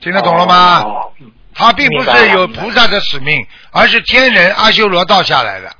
[0.00, 0.82] 听得懂了吗？
[0.82, 1.12] 哦
[1.52, 3.36] 他并不是有菩萨的使命，
[3.72, 5.76] 而是天人阿修罗道下来的，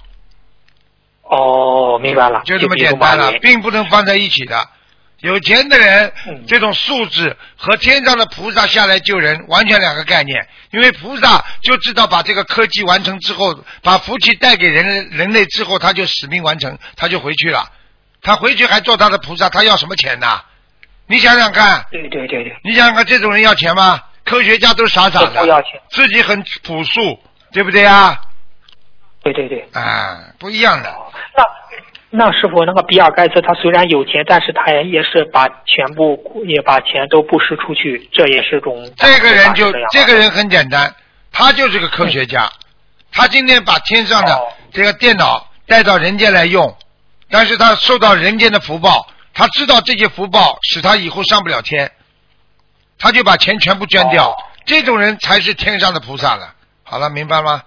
[1.22, 4.68] 哦，明白了，就这么简单了并不能放在一起的。
[5.20, 17.70] 有钱的人嗯这种素质和天上的菩萨下来救人完全两个概念，因为菩萨就知道把这个科技完成之后，把福气带给人人类之后，他就使命完成，他就回去了。
[18.22, 20.40] 他回去还做他的菩萨，他要什么钱呢？
[21.06, 24.00] 你想想看，对对对对，你想想看，这种人要钱吗？
[24.24, 27.18] 科学家都傻傻的，不要钱，自己很朴素，
[27.52, 28.20] 对不对啊？
[29.22, 29.68] 对对对。
[29.72, 30.94] 啊，不一样的。
[31.36, 31.42] 那
[32.12, 40.92] 那师傅，那个比尔盖茨他虽然有钱，但是他也也是把全部也把钱都布施出去，这也是种这个人就这个人很简单，
[41.30, 42.50] 他就是个科学家，
[43.12, 44.48] 他今天把天上的哦。
[44.72, 46.76] 这个电脑带到人间来用，
[47.30, 51.92] 但是他受到人间的福报，他知道这些福报使他以后上不了天，
[52.98, 54.36] 他就把钱全部捐掉，哦。
[54.64, 56.54] 这种人才是天上的菩萨了。
[56.82, 57.62] 好了，明白吗？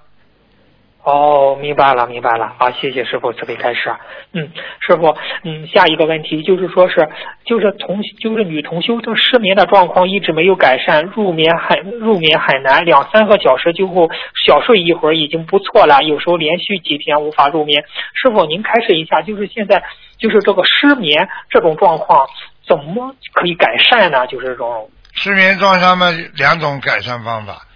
[1.04, 2.54] 哦，明白了，明白了。
[2.58, 3.94] 啊，谢谢师傅慈悲开示。
[4.32, 4.50] 嗯，
[4.80, 7.10] 师傅，嗯，下一个问题就是说是，
[7.44, 14.10] 就是同就是女同修这失眠的状况一直没有改善，入眠很入眠很难，两三个小时就后
[14.46, 17.84] 小睡一会儿已经不错了，有时候连续几天无法入眠。
[18.16, 19.84] 师傅，您开示一下，就是现在
[20.18, 22.26] 就是这个失眠这种状况
[22.66, 24.26] 怎么可以改善呢？
[24.28, 27.68] 就是这种失眠状态嘛，两种改善方法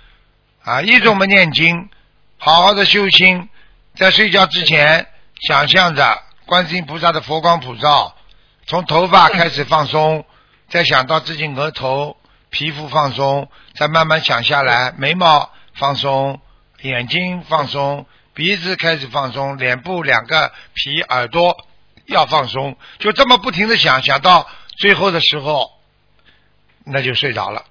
[0.63, 1.89] 啊，一种嘛念经，
[2.37, 3.49] 好好的修心，
[3.95, 5.07] 在睡觉之前
[5.47, 8.15] 想象着观世音菩萨的佛光普照，
[8.65, 10.25] 从头发开始放松，
[10.69, 12.15] 再想到自己额头
[12.49, 16.39] 皮肤放松，再慢慢想下来，眉毛放松，
[16.81, 21.57] 眼睛放松，鼻子开始放松，脸部两个皮耳朵
[22.05, 25.71] 要放松，就这么不停的想，想到最后的时候。
[26.89, 27.65] 那就睡着了。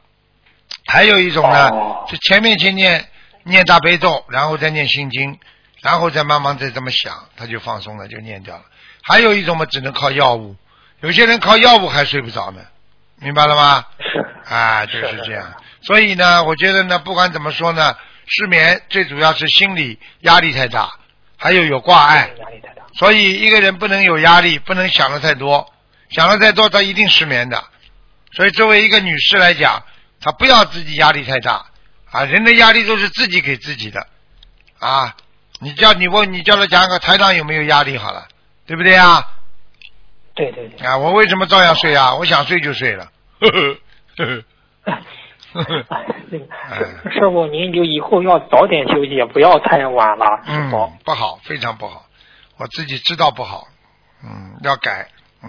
[0.84, 3.08] 还有一种呢，哦是前面先念
[3.46, 5.38] 念大悲咒，然后再念心经，
[5.80, 8.62] 然后再慢慢再这么想，他就放松了，就念掉了。
[9.02, 10.56] 还有一种嘛，只能靠药物，
[11.00, 12.60] 有些人靠药物还睡不着呢，
[13.20, 13.84] 明白了吗？
[14.00, 15.54] 是啊，就是这样。
[15.82, 20.92] 所以呢，我觉得呢，不管怎么说呢，失眠最主要是心理压力太大，
[21.36, 22.30] 还有有挂碍。
[22.38, 22.82] 压力太大。
[22.98, 25.72] 所以一个人不能有压力，不能想的太多，
[26.10, 27.62] 想的太多，他一定失眠的。
[28.32, 29.84] 所以作为一个女士来讲，
[30.20, 31.66] 她不要自己压力太大
[32.10, 34.06] 啊，人的压力都是自己给自己的
[34.78, 35.16] 啊。
[35.60, 38.28] 你叫你问你叫他讲个台长有没有压力好了，
[38.66, 39.22] 对不对啊？
[40.34, 40.86] 对对对。
[40.86, 42.14] 啊，我为什么照样睡啊？
[42.16, 43.10] 我想睡就睡了。
[43.40, 43.78] 呵呵
[44.16, 44.92] 呵呵
[45.52, 46.44] 呵呵哎，那个
[47.10, 52.06] 师师傅，您就以后要早点休息，不要太晚了，师嗯傅。，不好，非常不好，
[52.58, 53.66] 我自己知道不好，
[54.22, 55.08] 嗯，要改，
[55.42, 55.48] 嗯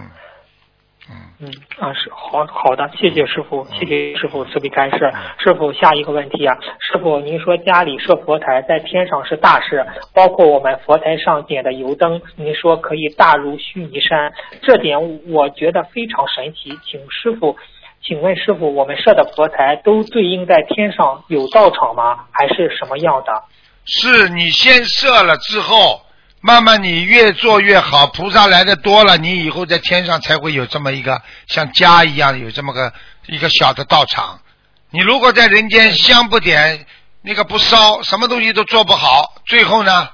[1.10, 1.16] 嗯。
[1.40, 1.48] 嗯
[1.78, 5.12] 啊，是好好的，谢谢师傅，谢谢师傅慈悲开示。
[5.38, 14.32] 师傅，下一个问题啊，师傅，您说家里设佛台在天上是大事，包括我们佛台上点的油灯，您说可以大如须弥山，
[14.62, 17.56] 这点我觉得非常神奇，请师傅。
[18.00, 22.26] 请问师傅，我们设的佛台都对应在天上有道场吗？
[22.32, 23.42] 还是什么样的？
[23.84, 26.00] 是你先设了之后，
[26.40, 32.92] 慢慢你越做越好，菩萨来的多了，你以后在天上才会有这么一个像家一样有这么个
[33.26, 34.40] 一个小的道场。
[34.90, 36.86] 你如果在人间香不点，
[37.22, 40.08] 那个不烧，什么东西都做不好，最后呢，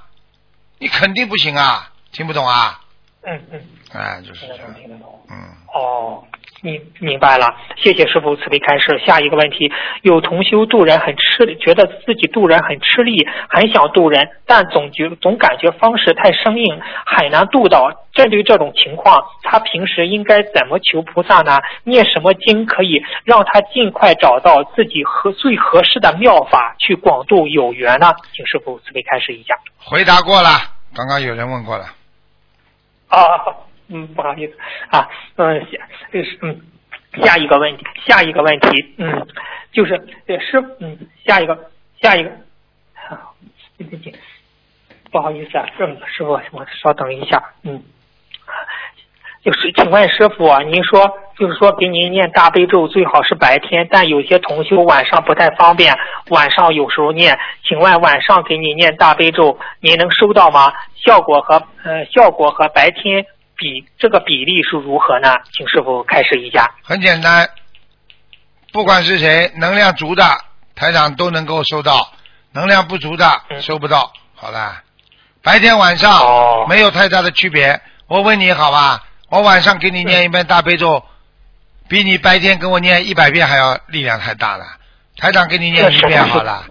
[0.78, 1.90] 你肯定不行啊！
[2.12, 2.80] 听不懂啊？
[3.26, 3.60] 嗯嗯，
[3.92, 4.74] 哎，就是这样。
[4.74, 5.26] 听得懂。
[5.30, 5.36] 嗯，
[5.74, 6.24] 哦，
[6.64, 7.46] 明明白了，
[7.76, 8.98] 谢谢师傅慈悲开示。
[9.04, 17.92] 下一个问题，有同修渡人很吃力，觉得自己渡人很吃力，很想渡人，但总觉总感觉方式太生硬，很难渡到。
[18.14, 21.58] 针对这种情况，他平时应该怎么求菩萨呢？
[21.82, 28.14] 念什么经可以让他尽快找到自己合最合适的妙法去广度有缘呢？
[28.32, 29.54] 请师傅慈悲开示一下。
[29.76, 30.48] 回答过了，
[30.94, 31.84] 刚刚有人问过了。
[33.08, 33.20] 啊，
[33.88, 34.54] 嗯，不好意思
[34.90, 35.78] 啊，嗯，下
[36.10, 36.60] 这是嗯，
[37.22, 39.26] 下一个问题，下一个问题，嗯，
[39.72, 41.70] 就是对师，嗯，下一个，
[42.00, 42.30] 下一个，
[43.76, 44.14] 对对对，
[45.12, 47.82] 不好意思啊，师师傅，我稍等一下，嗯，
[49.44, 55.94] 就是请问师傅啊，您说就是说给您念大悲咒最好是白天，但有些同修晚上不太方便，
[56.30, 60.72] 晚上有时候念，请问晚上给你念大悲咒，您能收到吗？
[60.94, 63.26] 效果和呃效果和白天。
[63.56, 65.34] 比这个比例是如何呢？
[65.52, 66.74] 请师傅开示一下。
[66.82, 67.48] 很简单，
[68.72, 70.24] 不管是谁，能量足的
[70.74, 72.12] 台长都能够收到，
[72.52, 74.12] 能量不足的收不到。
[74.34, 74.82] 好了，
[75.42, 77.80] 白天晚上没有太大的区别。
[78.06, 81.04] 我问你好吧，我晚上给你念一遍大悲咒，
[81.88, 84.66] 比你白天跟我念一百遍还要力量太大了。
[85.16, 86.64] 台长给你念一遍好了，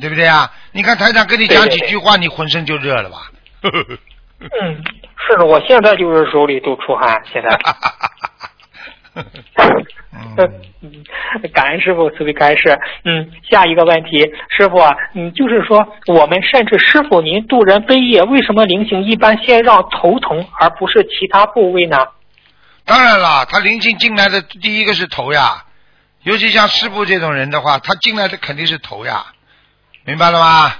[0.00, 0.52] 对不对啊？
[0.72, 3.30] 你看台长跟你讲几句话，你浑身就热了吧？
[4.40, 4.82] 嗯。
[5.28, 7.58] 是的，我现在就是手里都出汗，现在。
[10.82, 11.04] 嗯，
[11.52, 12.78] 感恩师傅慈悲开示。
[13.04, 14.18] 嗯，下一个问题，
[14.48, 21.98] 师傅啊，嗯，就是说，我们甚至师傅您渡人悲业，为什么灵性一般先让头疼，而不是其他部位呢？
[22.84, 25.64] 当然了，他灵性进来的第一个是头呀，
[26.22, 29.26] 尤其像师傅这种人的话，他进来的肯定是头呀，
[30.04, 30.72] 明白了吗？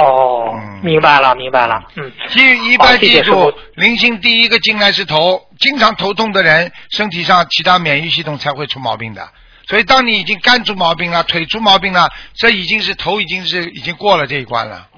[0.00, 1.82] 哦，明白了，明白了。
[1.96, 9.28] 嗯，记一般记住，灵性第一个进来是头，经常头痛的人，身体上其他免疫系统才会出毛病的。
[9.68, 14.88] 所以，当你已经肝出毛病了，腿出毛病了，这已经是头已经是已经过了这一关了。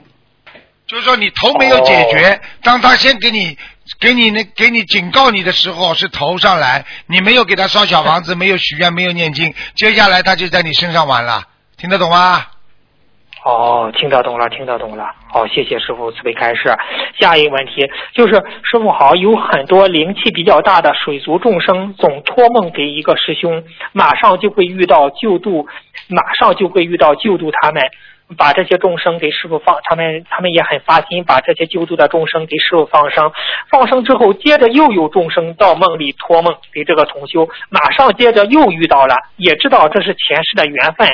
[0.87, 3.59] 就是说，你头没有解决，当他先给你
[3.99, 11.45] 给你那给你警告你的时候，是头上来，你没有给他烧小房子，没有许愿，没有念经，接下来他就在你身上玩了，
[11.77, 12.47] 听得懂吗？
[13.45, 15.11] 哦，听得懂了，听得懂了。
[15.29, 16.73] 好，谢谢师傅慈悲开示。
[17.19, 25.67] 下一个问题就是，师傅好，有很多灵气比较大的水族众生总托梦给一个师兄，马上就会遇到救度，
[26.09, 27.83] 马上就会遇到救度他们，
[28.39, 33.33] 把这些众生给师傅放，他们他们也很发心，把这些救度的众生给师傅放生，
[33.69, 41.09] 放生之后，接着又有众生到梦里托梦给这个同修，马上接着又遇到了，也知道这是前世的缘分。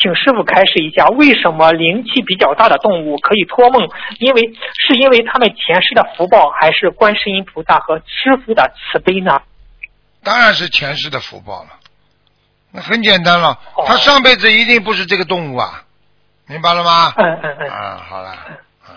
[0.00, 3.86] 请师傅开示一下，为什么灵气比较大的动物可以托梦？
[4.18, 4.42] 因为
[4.78, 9.42] 是因为他们前世的福报，还是观世音菩萨和师傅的慈悲呢？
[10.24, 11.68] 当然是前世的福报了。
[12.72, 15.82] 那很简单了，他上辈子一定不是这个动物啊，
[16.46, 17.12] 明白了吗？
[17.16, 17.68] 嗯嗯嗯。
[17.68, 18.34] 啊，好了。
[18.88, 18.96] 嗯。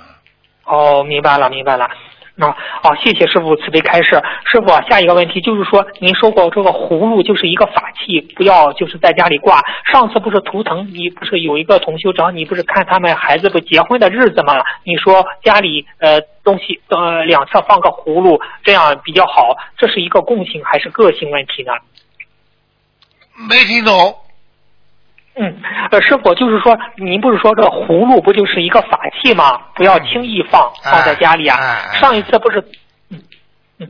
[0.64, 1.90] 哦，明白了，明白了。
[2.36, 2.48] 那
[2.82, 4.20] 好，谢谢师傅慈悲开示。
[4.46, 9.62] 师傅，下一个问题就是说，您说过这个葫芦就是一个法器，不要就是在家里挂。
[9.92, 14.56] 上次不是图腾，你不是有一个同修找你，不是看他们孩子不结婚的日子吗？
[14.84, 19.56] 你说家里呃东西呃两侧放个葫芦，这样比较好。
[19.78, 21.72] 这是一个共性还是个性问题呢？
[23.48, 24.23] 没听懂。
[25.36, 29.60] 嗯，呃，师傅就是说，您不是说这葫芦不就是一个法器吗？
[29.74, 31.58] 不要轻易放，放在家里啊。
[31.94, 32.60] 上一次不是，
[33.10, 33.20] 嗯
[33.80, 33.90] 嗯，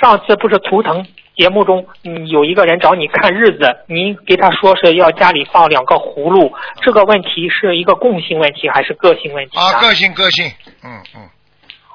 [0.00, 1.04] 上次不是图腾
[1.36, 9.80] 节目中，嗯，有一个人找你看日子，您给他说是要家里放两个葫芦，这个问题是一个共性问题还是个性问题啊？
[9.80, 10.46] 个性个性，
[10.84, 11.28] 嗯嗯。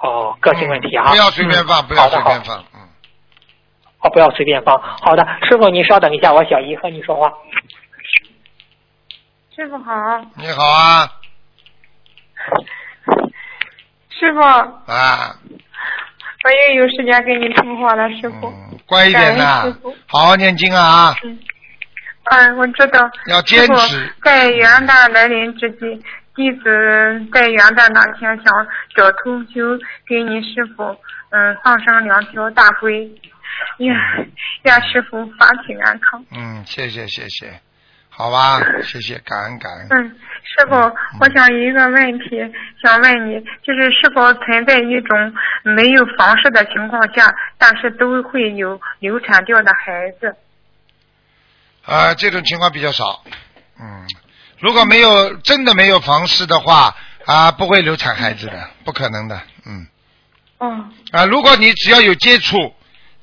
[0.01, 1.11] 哦，个性问题啊。
[1.11, 2.81] 不要随便放，不要随便放，嗯。
[4.01, 4.77] 哦，不要随便放。
[4.81, 7.31] 好的，师傅您稍等一下，我小姨和你说话。
[9.59, 9.91] 师傅好，
[10.37, 11.05] 你好啊，
[14.09, 14.39] 师傅。
[14.39, 15.35] 啊，
[16.45, 18.53] 我又有时间跟你通话了，师傅，
[18.85, 19.65] 乖一点呐，
[20.07, 21.37] 好好念经啊，嗯，
[22.31, 26.01] 嗯，我知道，要坚持，在元旦来临之际，
[26.33, 28.45] 弟子在元旦那天想
[28.95, 30.83] 找同修给你师傅，
[31.31, 33.11] 嗯，放生两条大龟，
[33.79, 33.93] 愿
[34.61, 36.23] 愿师傅法体安康。
[36.31, 37.59] 嗯，谢谢谢谢。
[38.19, 39.87] 好吧，谢谢，感恩感恩。
[39.91, 40.09] 嗯，
[40.43, 40.75] 师傅，
[41.21, 42.25] 我想有一个问题
[42.83, 50.35] 想问你，就是是否存在一种没有房事的情况下，但是都会有流产掉的孩子？
[51.85, 53.23] 啊，这种情况比较少。
[53.79, 54.05] 嗯，
[54.59, 56.93] 如果没有真的没有房事的话，
[57.25, 59.41] 啊，不会流产孩子的，不可能的。
[59.65, 59.87] 嗯。
[60.57, 60.89] 哦。
[61.13, 62.57] 啊，如果你只要有接触，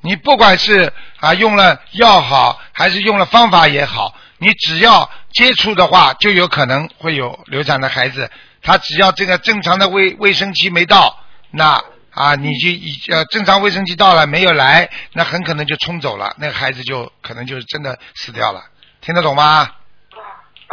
[0.01, 0.90] 你不管是
[1.20, 4.16] 啊用了药好，还是用了方法也好。
[4.39, 8.30] 你只要接触的话，就有可能会有流产的孩子。
[8.62, 11.20] 他只要这个正常的卫卫生期没到，
[11.51, 18.64] 那啊，你就已呃正常卫生期到了没有来，那很可能就冲走了，那个孩子就可能就是真的死掉了。
[19.01, 19.70] 听得懂吗？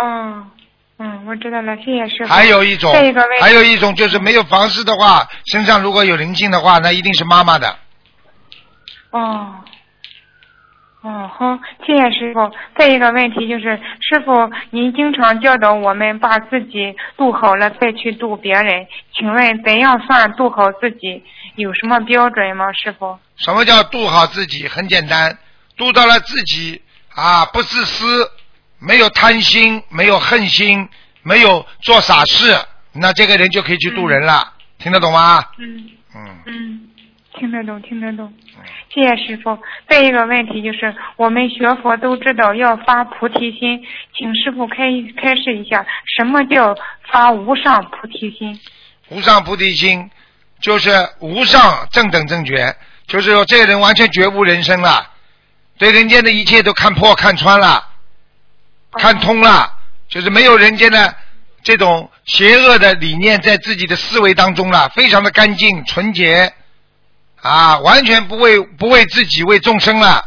[0.02, 0.50] 嗯
[0.98, 2.34] 嗯，我知道了，谢谢师傅。
[2.34, 2.94] 还有一种，
[3.40, 7.78] 还有一种就是没有房事的话，身上如果有灵性的话，那一定是妈妈的。
[9.12, 9.56] 哦。
[11.04, 12.50] 哦，好，谢谢师傅。
[12.78, 21.22] 再一个问题就是，师傅，您经常教导我们把自己度好了再去度别人，请问怎样算度好自己？
[21.56, 23.20] 有什么标准吗，师傅？
[23.36, 24.66] 什么叫度好自己？
[24.70, 25.38] 很简单，
[25.76, 26.82] 度到了自己
[27.14, 28.32] 啊，不自私，
[28.80, 30.88] 没有贪心，没有恨心，
[31.22, 32.58] 没有做傻事，
[32.94, 34.54] 那这个人就可以去渡人了。
[34.80, 35.44] 听得懂吗？
[35.58, 36.90] 嗯嗯，嗯，
[37.40, 38.32] 听得懂，听得懂。
[38.94, 39.58] 谢谢师傅。
[39.90, 43.84] 再一个问题就是，我们学佛都知道要发菩提心，
[44.16, 44.86] 请师傅开
[45.20, 46.76] 开示一下，什么叫
[47.12, 48.60] 发无上菩提心？
[49.10, 50.10] 无上菩提心
[50.60, 52.76] 就是无上正等正觉，
[53.08, 55.12] 就是说这个人完全觉悟人生了，
[55.78, 57.84] 对人间的一切都看破看穿了，
[58.94, 59.72] 看通了，
[60.08, 61.16] 就是没有人间的
[61.64, 66.54] 这种邪恶的理念在自己的思维当中了，非常的干净纯洁，
[67.44, 70.24] 啊，完全不为不为自己为众生了，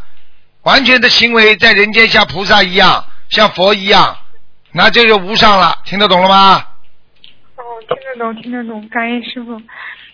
[0.65, 4.17] 完全的行为在人间像菩萨一样，像佛一样，
[4.73, 6.63] 那这就无上了，听得懂了吗？
[7.57, 9.61] 哦，听得懂，听得懂，感恩师傅。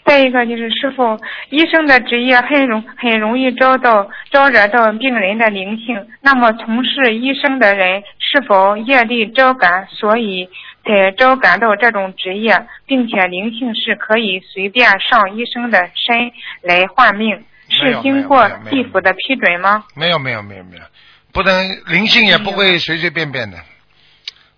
[0.05, 6.09] 再一个就是师傅，医生的职业很容很容易招到招惹到病人的灵性。
[6.21, 10.49] 那么从事医生的人是否业力招感，所以
[10.85, 19.85] 才招感到这种职业，并且灵性是可以随便上医生的身来换命，是经过没有没有地府的批准吗？
[19.95, 20.83] 没有没有没有没有，
[21.33, 23.59] 不能灵性也不会随随便便的，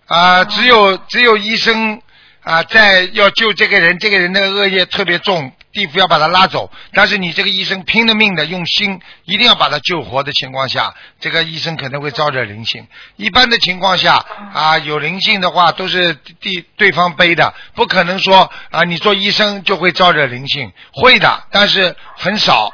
[0.07, 2.01] 啊、只有只有医生
[2.41, 12.87] 啊、在要救这个人，这个人的恶业特别重，地府要把他拉走，但是你这个医生拼了命的用心，一定要把他救活的情况下，这个医生可能会招惹灵性。
[13.17, 22.73] 一般的情况下啊，有灵性的话都是地对方背的，不可能说啊你做医生就会招惹灵性，会的，但是很少。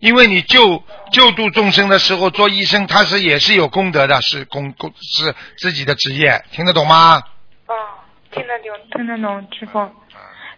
[0.00, 0.82] 因为你救
[1.12, 7.22] 救度众生的时候，做医生他是也是有功德的，是功功是自己的职业，听得懂吗？
[7.66, 7.74] 哦，
[8.32, 9.78] 听得懂，听得懂，师傅。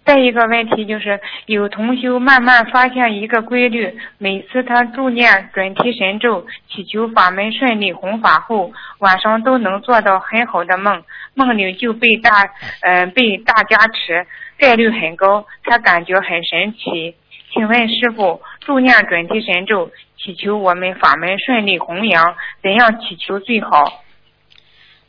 [0.05, 12.51] 再一个问题就是，有同修慢慢发现一个规律，每次他助念准提神咒，祈求法门顺利弘法后，晚上都能做到很好的梦，梦里就被大
[12.81, 14.27] 呃被大加持，
[14.59, 17.15] 概率很高，他感觉很神奇。
[17.55, 24.03] 请问师傅，助念准提神咒，祈求我们法门顺利弘扬，怎样祈求最好？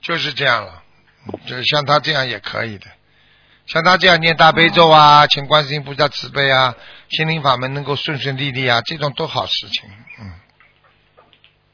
[0.01, 0.83] 就是这样了，
[1.47, 2.85] 就是像他这样也可以的，
[3.65, 6.75] 像他这样念大悲咒啊，请观世音菩萨慈悲啊，
[7.09, 9.89] 心灵法门能够顺顺利利啊，这种都好事情，
[10.19, 10.33] 嗯，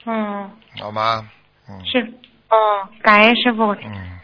[0.05, 1.29] 嗯，好吗？
[1.69, 1.99] 嗯是
[2.49, 2.55] 哦，
[3.03, 4.19] 感恩师傅，嗯，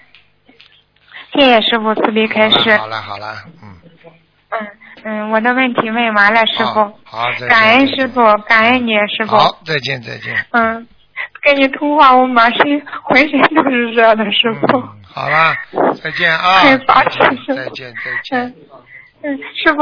[1.33, 2.75] 谢谢师傅慈悲开示。
[2.77, 3.77] 好了好了，嗯，
[4.49, 4.67] 嗯
[5.03, 6.73] 嗯，我的问题问完了，师傅。
[6.73, 7.47] 好，好再见。
[7.49, 9.35] 感恩师傅，感恩你，师傅。
[9.35, 10.45] 好，再见再见。
[10.51, 10.87] 嗯，
[11.45, 12.63] 跟你通话，我满身
[13.03, 14.79] 浑身都是热的，师傅。
[14.79, 15.53] 嗯，好了，
[16.01, 16.61] 再见啊！
[16.63, 18.55] 再见再见再见嗯。
[19.21, 19.81] 嗯，师傅，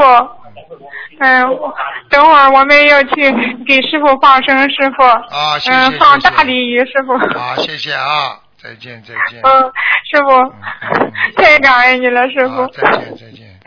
[1.18, 1.74] 嗯，我
[2.10, 3.32] 等会儿我们要去
[3.66, 5.02] 给师傅放生，师傅。
[5.02, 7.16] 啊谢谢嗯，放大鲤鱼，师傅。
[7.38, 9.40] 好，谢谢啊，再见再见。
[9.42, 9.72] 嗯，
[10.12, 12.66] 师傅，嗯太感恩你了，师，傅。
[12.68, 13.58] 再见再见。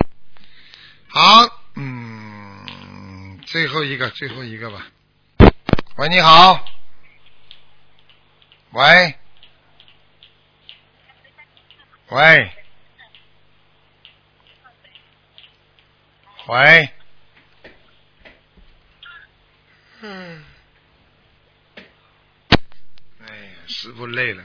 [1.09, 4.77] 好，嗯，最后一个最后一个吧。
[5.97, 6.59] 喂，你好。
[8.77, 9.15] 喂。
[12.09, 12.51] 喂。
[16.45, 16.89] 喂。
[20.01, 20.45] 嗯。
[23.19, 24.43] 哎呀，师傅累了。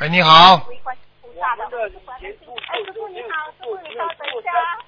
[0.00, 0.56] 喂，你好。
[0.56, 2.40] 哎，师
[2.92, 4.50] 傅你好，师傅你稍等一下。
[4.52, 4.82] 啊，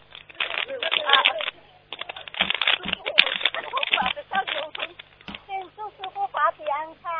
[5.76, 7.12] 祝师傅法体安康。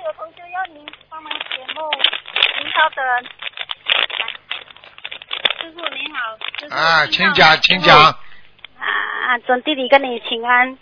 [0.00, 1.90] 有同学要您帮忙解梦，
[2.60, 3.04] 您稍等。
[5.60, 7.96] 师傅您好，师傅啊，请讲，请讲。
[8.78, 10.78] 啊，准弟弟跟你请安。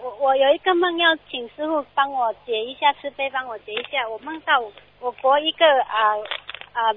[0.00, 4.08] 我我有一个梦要请师傅帮我解一下，慈悲帮我解一下。
[4.08, 4.60] 我梦到
[4.98, 6.16] 我国一个啊
[6.72, 6.92] 啊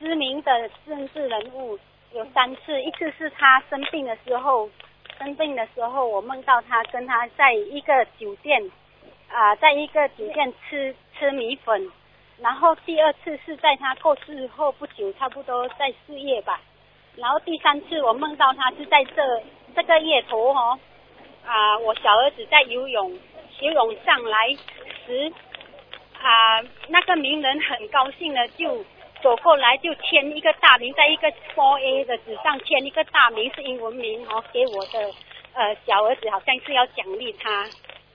[0.00, 1.78] 知名的政治人物
[2.12, 4.68] 有三次，一次是他生病的时候，
[5.18, 8.60] 生病的时候我梦到他跟他在一个酒店
[9.36, 11.92] 啊，在一个酒店吃吃米粉，
[12.40, 16.58] 然后第二次是在他过世后不久，差不多在四月吧。
[17.16, 19.42] 然后第三次我梦到他是在这
[19.74, 20.78] 这个月头哦，
[21.44, 23.12] 啊，我小儿子在游泳，
[23.60, 24.48] 游泳上来
[25.04, 25.30] 时，
[26.18, 28.82] 啊，那个名人很高兴的就
[29.22, 35.12] 走过来就签一个大名，在一个 for a 的纸上签一个大名是英文名哦，给我的
[35.52, 37.68] 呃小儿子，好像是要奖励他。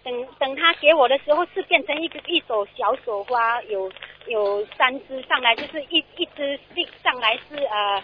[0.03, 3.91] 等等他给我的时候是变成一个一朵小手花，有
[4.25, 6.59] 有三只上来，就是一一只
[7.03, 8.03] 上来是呃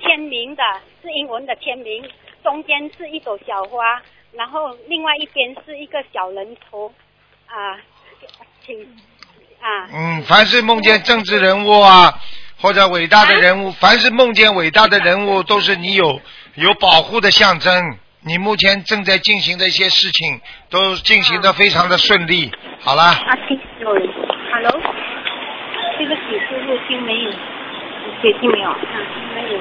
[0.00, 0.62] 签名的，
[1.02, 2.08] 是英文的签名，
[2.44, 4.00] 中间是一朵小花，
[4.32, 6.92] 然后另外一边是一个小人头
[7.46, 7.76] 啊，
[8.64, 8.80] 请
[9.60, 9.88] 啊。
[9.92, 12.20] 嗯，凡是梦见政治人物啊，
[12.60, 16.20] 或者伟大的人物，凡是梦见伟大的人物，都是你有
[16.54, 17.98] 有保护的象征。
[18.24, 22.52] 你目前正在进行的一些事情，都进行的非常的顺利。
[22.80, 23.02] 好了。
[23.02, 24.08] 啊，听有人
[24.52, 24.80] ，Hello，
[25.98, 27.30] 这个几师傅听没有？
[28.22, 28.70] 接听没有？
[28.70, 28.78] 啊，
[29.34, 29.58] 没有。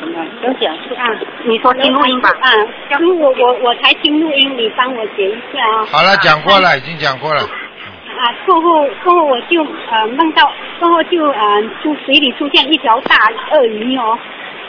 [0.00, 0.24] 什么？
[0.42, 1.04] 有讲是啊，
[1.44, 2.30] 你说听录音吧。
[2.40, 2.50] 啊，
[2.88, 5.84] 师傅，我我才听录音，你帮我解一下啊。
[5.92, 7.40] 好了，讲过了，已经讲过了。
[7.42, 10.50] 啊，过后过后我就呃梦到，
[10.80, 13.16] 过后就呃出水里出现一条大
[13.50, 14.18] 鳄鱼哦。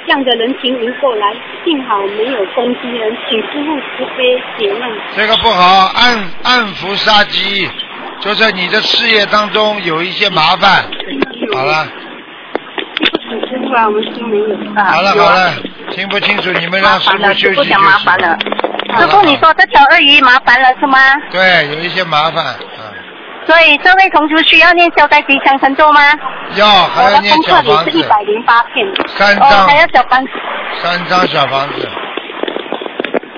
[0.08, 1.34] 向着人群迎过来，
[1.64, 4.90] 幸好没有攻击人，请师傅慈悲解难。
[5.16, 7.70] 这个不好，暗暗伏杀机，
[8.20, 10.84] 就是你的事业当中有一些麻烦。
[11.54, 11.88] 好了。
[13.50, 14.46] 师傅啊，我们听没有
[14.76, 15.54] 好了好了，
[15.92, 17.70] 听不清楚，你们让师傅休息休息。
[17.70, 18.38] 讲麻烦了。
[18.98, 20.98] 师傅，你说这条鳄鱼麻烦了是吗？
[21.32, 22.56] 对，有一些麻烦。
[23.46, 26.00] 所以这位同学需要念消灾吉祥神咒吗？
[26.56, 27.68] 要，还要念小房子。
[27.70, 28.88] 功课里是一百零八片。
[29.08, 29.68] 三张。
[29.68, 30.32] 还要小房子。
[30.82, 31.90] 三张小房子。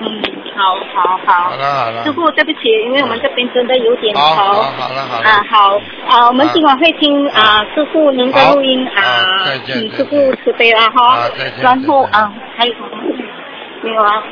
[0.00, 0.22] 嗯，
[0.56, 1.50] 好好好。
[1.50, 2.04] 好了好了。
[2.04, 4.20] 师傅，对不起，因为我们这边真的有点吵。
[4.20, 5.28] 好，好了好了。
[5.28, 9.02] 啊好，啊我们今晚会听啊师傅您的录音啊，
[9.64, 11.16] 请师傅慈悲了哈。
[11.16, 11.62] 啊再见。
[11.62, 12.88] 然后啊还有什么？
[13.82, 14.22] 没有啊。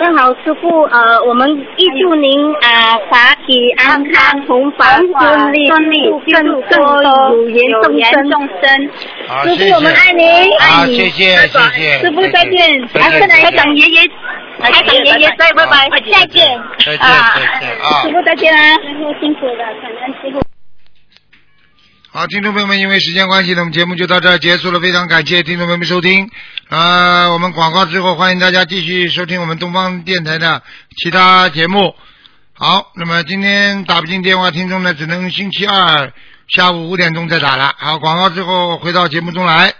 [0.00, 8.90] 正好师傅，呃，我们预祝您啊，法体安康，同法顺利，顺利，更多有缘众生。
[9.28, 10.26] 好，师傅，我们爱您，
[10.58, 10.96] 爱你。
[10.96, 11.98] 谢谢，谢谢。
[12.00, 14.10] 师傅再见，还是来长爷爷，
[14.60, 16.60] 还长爷爷再拜拜，再见。
[16.78, 18.02] 再见，再见啊。
[18.02, 20.51] 师傅再见啊，师傅辛苦了，感恩师傅。
[22.14, 24.78] 好，听众朋友们，因为时间关系呢，我们节目就到这儿结束了。
[24.80, 26.30] 非常感谢听众朋友们收听。
[26.68, 30.62] 呃，我们广告之后，欢迎大家继续收听我们东方电台的
[30.98, 31.94] 其他节目。
[32.52, 36.12] 好，那么今天打不进电话，听众呢只能星期二
[36.48, 37.72] 下午五点钟再打了。
[37.78, 39.72] 好，广告之后回到节目中来。